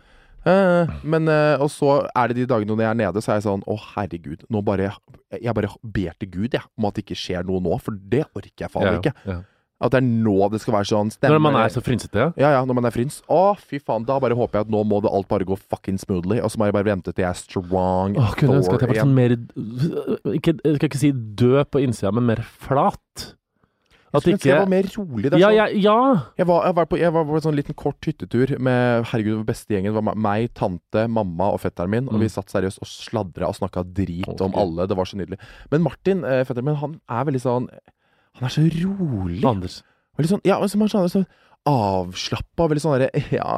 [0.47, 3.41] Uh, men uh, Og så er det de dagene når jeg er nede, så er
[3.41, 4.45] jeg sånn Å, herregud.
[4.49, 4.95] Nå bare
[5.43, 7.79] Jeg bare ber til Gud, jeg, om at det ikke skjer noe nå.
[7.83, 9.13] For det orker jeg faen ja, ikke.
[9.27, 9.43] ja.
[9.81, 12.51] At det er nå det skal være sånn stemmer Når man er så frynsete, ja.
[12.53, 13.23] Ja, når man er frins.
[13.33, 14.05] Å, fy faen.
[14.05, 16.37] Da bare håper jeg at nå må det alt bare gå fucking smoothly.
[16.45, 18.19] Og så må jeg bare vente til jeg er strong.
[18.21, 19.37] Åh, kunne ønske at jeg var sånn mer
[20.37, 23.31] ikke, Jeg skal ikke si død på innsida, men mer flat.
[24.11, 25.29] At Jeg ikke jeg var mer rolig.
[25.31, 26.23] Det er Ja, sånn, ja, ja!
[26.41, 29.45] Jeg var, jeg var, på, jeg var på en sånn liten kort hyttetur med herregud,
[29.47, 29.95] beste gjengen.
[29.95, 32.09] Det var meg, tante, mamma og fetteren min.
[32.11, 32.25] Og Mm.
[32.27, 34.45] vi satt seriøst og sladra og snakka drit okay.
[34.49, 34.89] om alle.
[34.91, 35.39] Det var så nydelig.
[35.71, 37.69] Men Martin, eh, fetteren min, han er veldig sånn
[38.39, 39.45] Han er så rolig.
[39.45, 39.81] Anders.
[40.19, 41.31] Veldig sånn, ja, som han sånn, sånn
[41.69, 42.69] avslappa.
[42.71, 43.53] Veldig sånn derre Ja,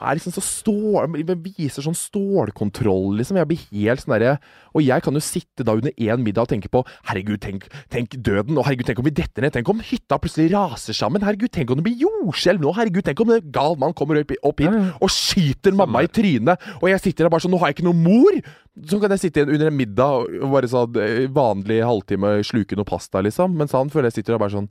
[0.00, 3.36] er liksom så stål Viser sånn stålkontroll, liksom.
[3.40, 4.38] Jeg blir helt sånn derre
[4.72, 8.16] Og jeg kan jo sitte da under én middag og tenke på Herregud, tenk, tenk
[8.16, 8.56] døden.
[8.56, 9.54] Og herregud, tenk om vi detter ned.
[9.54, 11.24] Tenk om hytta plutselig raser sammen.
[11.24, 12.72] Herregud, tenk om det blir jordskjelv nå.
[12.76, 16.70] Herregud, tenk om en gal mann kommer opp, hit og skyter mamma i trynet.
[16.80, 18.40] Og jeg sitter der bare sånn Nå har jeg ikke noe mor!
[18.88, 20.94] Så kan jeg sitte under en middag og bare sånn
[21.36, 23.56] vanlig halvtime sluke noe pasta, liksom.
[23.58, 24.70] Mens han føler jeg sitter og bare sånn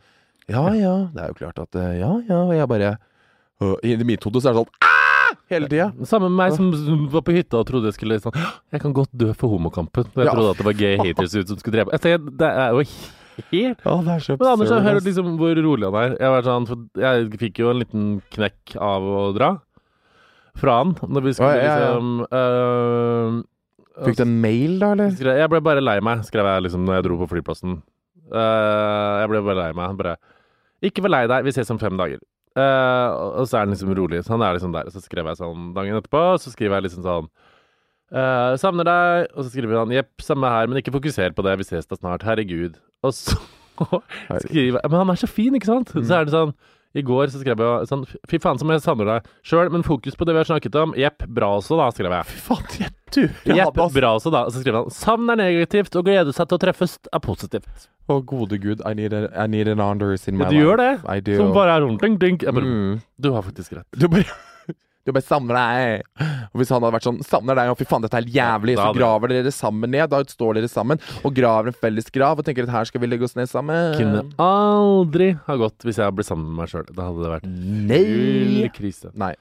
[0.49, 2.39] Ja ja, det er jo klart at eh, Ja ja.
[2.47, 2.95] Og jeg bare
[3.62, 4.95] øh, I mitt hode så er det sånn ah!
[5.49, 5.91] Hele tida.
[6.10, 6.72] Samme med meg som,
[7.14, 8.36] var på hytta og trodde jeg skulle sånn
[8.74, 10.05] Jeg kan godt dø for homokampen.
[10.14, 10.34] Og jeg Ja.
[10.34, 12.84] trodde at det var gay haters ut som skulle drepe Jeg tenker, Det er jo
[13.53, 16.18] helt oh, det er så Men Anders, jeg hører liksom hvor rolig han er.
[16.20, 19.51] Jeg, var sånn, jeg fikk jo en liten knekk av å dra
[20.60, 23.38] fra han når vi skulle liksom øh,
[24.06, 25.16] Fikk du en mail, da, eller?
[25.41, 27.80] Jeg ble bare lei meg, skrev jeg liksom når jeg dro på flyplassen.
[28.30, 29.95] Uh, jeg ble bare lei meg.
[30.00, 30.18] Bare
[30.80, 32.22] 'Ikke vær lei deg, vi ses om fem dager'.
[32.58, 34.24] Uh, og så er han liksom rolig.
[34.24, 34.89] Så han er liksom der.
[34.93, 37.30] Så skrev jeg sånn dagen etterpå, så skriver jeg liksom sånn
[38.16, 41.58] uh, 'Savner deg', og så skriver han 'Jepp, samme her, men ikke fokuser på det,
[41.60, 42.80] vi ses da snart, herregud'.
[43.04, 43.36] Og så
[44.45, 45.91] skriver jeg Men han er så fin, ikke sant?
[45.95, 46.56] Så er det sånn
[46.98, 50.18] i går så skrev jeg sånn Fy faen som jeg savner deg sjøl, men fokus
[50.18, 50.96] på det vi har snakket om.
[50.98, 52.30] Jepp, bra også, da, skrev jeg.
[52.32, 53.24] Fy faen, jeg du
[53.56, 54.44] Jepp, bra også, da.
[54.54, 57.90] Så skrev han savn er negativt, og glede seg til å treffes er positivt.
[58.10, 60.82] Å, gode gud, I need, a, I need an Anders in my Ja, du gjør
[60.82, 60.92] det.
[61.38, 62.40] Som bare er rundt, ding, ding.
[62.42, 63.02] Jeg bare, mm.
[63.22, 63.90] Du har faktisk rett.
[63.94, 64.26] Du bare
[65.10, 66.03] Du bare savner deg.
[66.53, 68.76] Og hvis han hadde vært sånn Savner deg, og fy faen, dette er helt jævlig,
[68.78, 70.05] så graver dere sammen ned.
[70.12, 73.10] Da står dere sammen og graver en felles grav og tenker at her skal vi
[73.10, 73.95] legge oss ned sammen.
[73.97, 76.88] Kunne aldri ha gått hvis jeg ble sammen med meg sjøl.
[76.93, 77.49] Da hadde det vært
[77.89, 78.70] Nei!
[78.76, 79.12] krise.
[79.18, 79.34] Nei.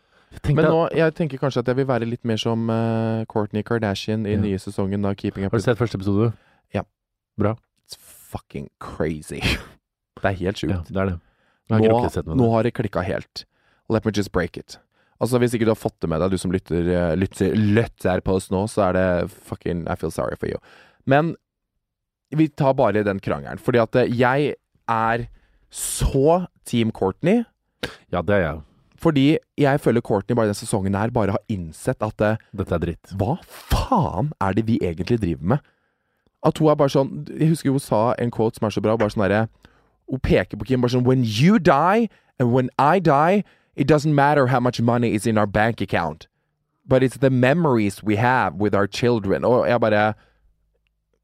[0.48, 4.26] Men nå, jeg tenker kanskje at jeg vil være litt mer som uh, Courtney Kardashian
[4.28, 4.40] i Ja.
[4.42, 6.32] nye sesongen av Keeping Up Har du sett første episode?
[6.76, 6.82] Ja.
[7.40, 7.54] Bra.
[7.86, 9.40] It's fucking crazy.
[10.20, 11.18] Det er helt Ja, det er det.
[11.70, 13.44] Nå, nå har det klikka helt.
[13.88, 14.78] Let me just break it.
[15.18, 18.22] Altså Hvis ikke du har fått det med deg, du som lytter, eh, lytter, lytter
[18.22, 19.08] på oss nå, så er det
[19.50, 20.60] fucking I feel sorry for you.
[21.10, 21.34] Men
[22.30, 23.58] vi tar bare den krangelen.
[23.58, 24.54] Fordi at eh, jeg
[24.88, 25.26] er
[25.74, 27.42] så Team Courtney.
[28.12, 28.62] Ja, det er jeg.
[28.98, 29.26] Fordi
[29.58, 32.32] jeg føler Courtney bare denne sesongen her bare har innsett at det...
[32.56, 33.12] Dette er dritt.
[33.18, 35.68] hva faen er det vi egentlig driver med?
[36.46, 38.96] At hun er bare sånn Jeg husker hun sa en quote som er så bra.
[38.98, 39.46] Bare sånn derre
[40.10, 42.08] Hun peker på Kim bare sånn When you die,
[42.38, 43.42] and when I die,
[43.78, 46.26] it doesn't matter how much money is in our bank account.
[46.84, 49.44] But it's the memories we have with our children.
[49.44, 50.14] Og jeg bare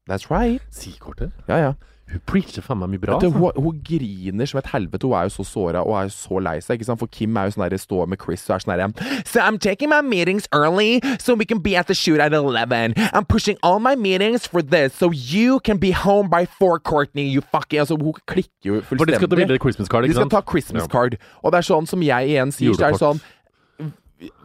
[0.09, 0.61] That's right.
[0.69, 1.31] Si-kortet?
[1.47, 1.73] Ja, ja.
[2.05, 3.15] Hun preacher faen meg mye bra.
[3.17, 3.39] Du, altså.
[3.39, 5.07] hun, hun griner som et helvete.
[5.09, 6.77] Hun er jo så såra og er jo så lei seg.
[6.77, 7.01] ikke sant?
[7.01, 8.93] For Kim er jo sånn der, står med Chris og er sånn
[9.25, 12.93] So I'm taking my meetings early so we can be at the shoot at 11.
[13.11, 17.25] I'm pushing all my meetings for this so you can be home by four, Courtney.
[17.27, 19.61] You fucking Altså, hun klikker jo For de skal ta bilde fullstendig.
[19.61, 21.17] Christmas card, De skal ta Christmas card.
[21.41, 23.01] Og det er sånn som jeg igjen sier, er det Julekort.
[23.01, 23.23] sånn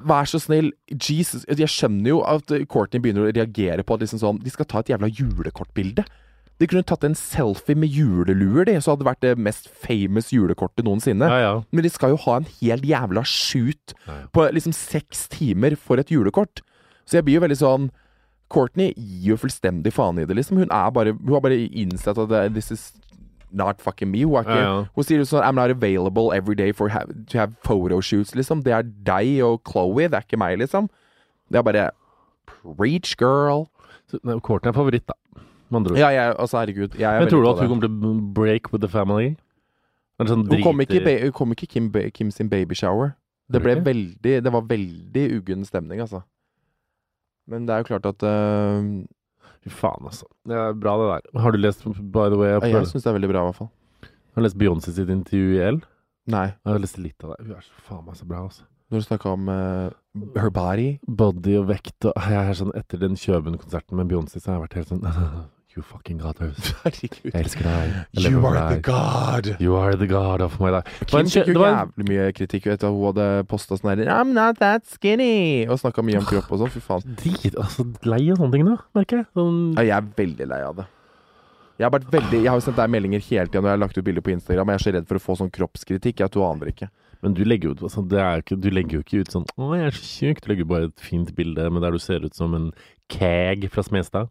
[0.02, 4.18] Vær så snill, Jesus Jeg skjønner jo at Courtney begynner å reagere på at liksom
[4.24, 6.04] sånn De skal ta et jævla julekortbilde.
[6.60, 10.28] De kunne tatt en selfie med juleluer, de, så hadde det vært det mest famous
[10.34, 11.24] julekortet noensinne.
[11.32, 11.52] Ja, ja.
[11.72, 15.96] Men de skal jo ha en helt jævla shoot Ja, på liksom seks timer for
[16.02, 16.60] et julekort.
[17.08, 17.90] Så jeg blir jo veldig sånn
[18.50, 20.58] Courtney gir jo fullstendig faen i det, liksom.
[20.58, 22.92] Hun er bare Hun har bare innsett at det, this is
[23.52, 24.24] not fucking me.
[24.26, 24.84] Hun, er ikke, Ja, ja.
[24.94, 28.64] hun sier jo sånn I'm not available every day for ha to have photoshoots, liksom.
[28.66, 30.90] Det er deg og Chloé, det er ikke meg, liksom.
[31.50, 31.88] Det er bare
[32.50, 33.68] Preach, girl.
[34.42, 35.14] Courtney er favoritt, da.
[35.70, 35.98] Med andre ord.
[36.02, 36.96] Ja, jeg, altså, herregud.
[36.98, 39.36] Jeg er Men tror du at hun kommer til å break with the family?
[40.18, 43.14] Eller sånn Hun kom ikke, i ba- hun kom ikke Kim, ba- Kim sin babyshower.
[43.50, 46.22] Det ble veldig Det var veldig uggen stemning, altså.
[47.50, 49.06] Men det er jo klart at øh,
[49.64, 50.26] Fy faen, altså.
[50.48, 51.40] Det er bra, det der.
[51.40, 53.56] Har du lest, by the way, jeg, Jeg syns det er veldig bra, i hvert
[53.58, 53.70] fall.
[54.34, 55.80] har du lest Beyoncé sitt intervju i L?
[56.30, 56.46] Nei.
[56.46, 57.46] Jeg har lest litt av det.
[57.46, 58.62] Hun er så faen meg så bra, altså.
[58.90, 59.90] Når du snakka om øh,
[60.36, 64.50] her body Body og vekt og Jeg er sånn Etter den Kjøben-konserten med Beyoncé, så
[64.50, 65.04] har jeg vært helt sånn
[65.76, 66.34] You fucking god,
[66.82, 67.30] Herregud.
[67.30, 67.92] Jeg elsker deg.
[68.18, 69.50] Jeg You are the god.
[69.62, 70.90] You are the god of my life.
[71.06, 74.58] Kim fikk jo jævlig mye kritikk etter at hun hadde posta sånn her I'm not
[74.58, 75.68] that skinny.
[75.70, 76.72] Og snakka mye om kropp og sånn.
[76.74, 77.04] Fy faen.
[77.20, 79.28] Drit, altså, lei av sånne ting, nå, merker jeg.
[79.38, 80.86] Sånn, Ja, jeg er veldig lei av det.
[81.80, 83.96] Jeg har, veldig, jeg har jo sendt deg meldinger hele tida når jeg har lagt
[84.00, 84.68] ut bilder på Instagram.
[84.68, 86.90] Og jeg er så redd for å få sånn kroppskritikk Jeg, du aner ikke.
[87.22, 89.86] men du legger, ut, altså, det ikke, du legger jo ikke ut sånn 'Å, jeg
[89.86, 90.42] er så tjukk'.
[90.44, 92.72] Du legger bare et fint bilde med der du ser ut som en
[93.08, 94.28] keg fra Smestad.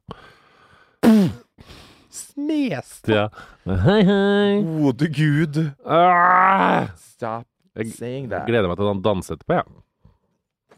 [2.10, 3.08] Smest!
[3.10, 3.28] Ja.
[3.66, 4.62] Hei, hei.
[4.66, 5.62] Gode gud.
[5.86, 6.90] Ah!
[6.98, 7.48] Stop
[7.96, 8.48] saying that.
[8.50, 9.80] gleder meg til å danse etterpå, jeg.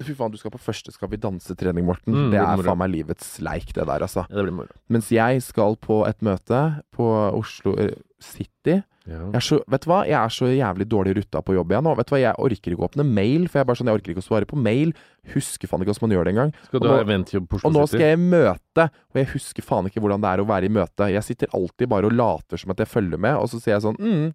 [0.02, 2.16] Fy faen, du skal på første Skal vi danse-trening, Morten.
[2.16, 4.24] Mm, det det er faen meg livets leik, det der, altså.
[4.30, 4.40] Ja.
[4.40, 4.80] Det blir moro.
[4.90, 6.62] Mens jeg skal på et møte
[6.96, 8.80] på Oslo eh, City.
[9.10, 9.18] Ja.
[9.34, 10.04] Jeg så, vet du hva?
[10.06, 11.96] Jeg er så jævlig dårlig rutta på jobb igjen nå.
[11.98, 12.20] Vet du hva?
[12.22, 14.28] Jeg orker ikke å åpne mail, for jeg er bare sånn, jeg orker ikke å
[14.28, 14.92] svare på mail.
[15.34, 16.54] Husker faen ikke hvordan man gjør det engang.
[16.68, 19.66] Skal du ha nå- eventjobb på Og nå skal jeg i møte, og jeg husker
[19.66, 21.10] faen ikke hvordan det er å være i møte.
[21.16, 23.86] Jeg sitter alltid bare og later som at jeg følger med, og så sier jeg
[23.88, 24.28] sånn mm,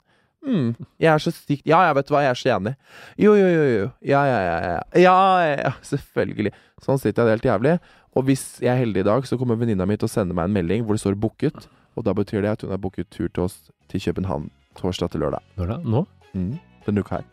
[0.51, 0.69] mm,
[0.99, 2.75] Jeg er så sykt Ja, ja, vet hva, jeg er så enig.
[3.23, 3.87] Jo, jo, jo, jo.
[4.03, 4.59] Ja, ja, ja.
[4.67, 5.15] Ja, ja,
[5.47, 5.73] ja, ja.
[5.87, 6.53] Selvfølgelig.
[6.83, 7.79] Sånn sitter jeg helt jævlig.
[8.17, 10.49] Og hvis jeg er heldig i dag, så kommer venninna mi til å sende meg
[10.51, 11.67] en melding hvor det står 'booket',
[11.97, 13.57] og da betyr det at hun har booket tur til oss
[13.91, 15.43] til København torsdag til lørdag.
[15.57, 15.79] Når da?
[15.85, 16.05] Nå?
[16.37, 17.33] Mm, denne uka her.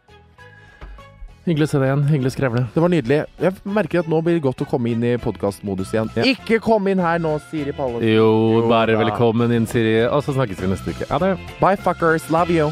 [1.43, 2.03] Hyggelig å se deg igjen.
[2.07, 2.61] Hyggelig å skrevle.
[2.71, 3.17] Det var nydelig.
[3.43, 6.11] Jeg merker at nå blir det godt å komme inn i podkastmodus igjen.
[6.15, 6.23] Ja.
[6.31, 7.99] Ikke kom inn her nå, Siri Pallen.
[8.07, 9.97] Jo, bare velkommen inn, Siri.
[10.07, 11.11] Og så snakkes vi neste uke.
[11.11, 11.35] Ha det.
[11.59, 12.31] Bye, fuckers.
[12.31, 12.71] Love you.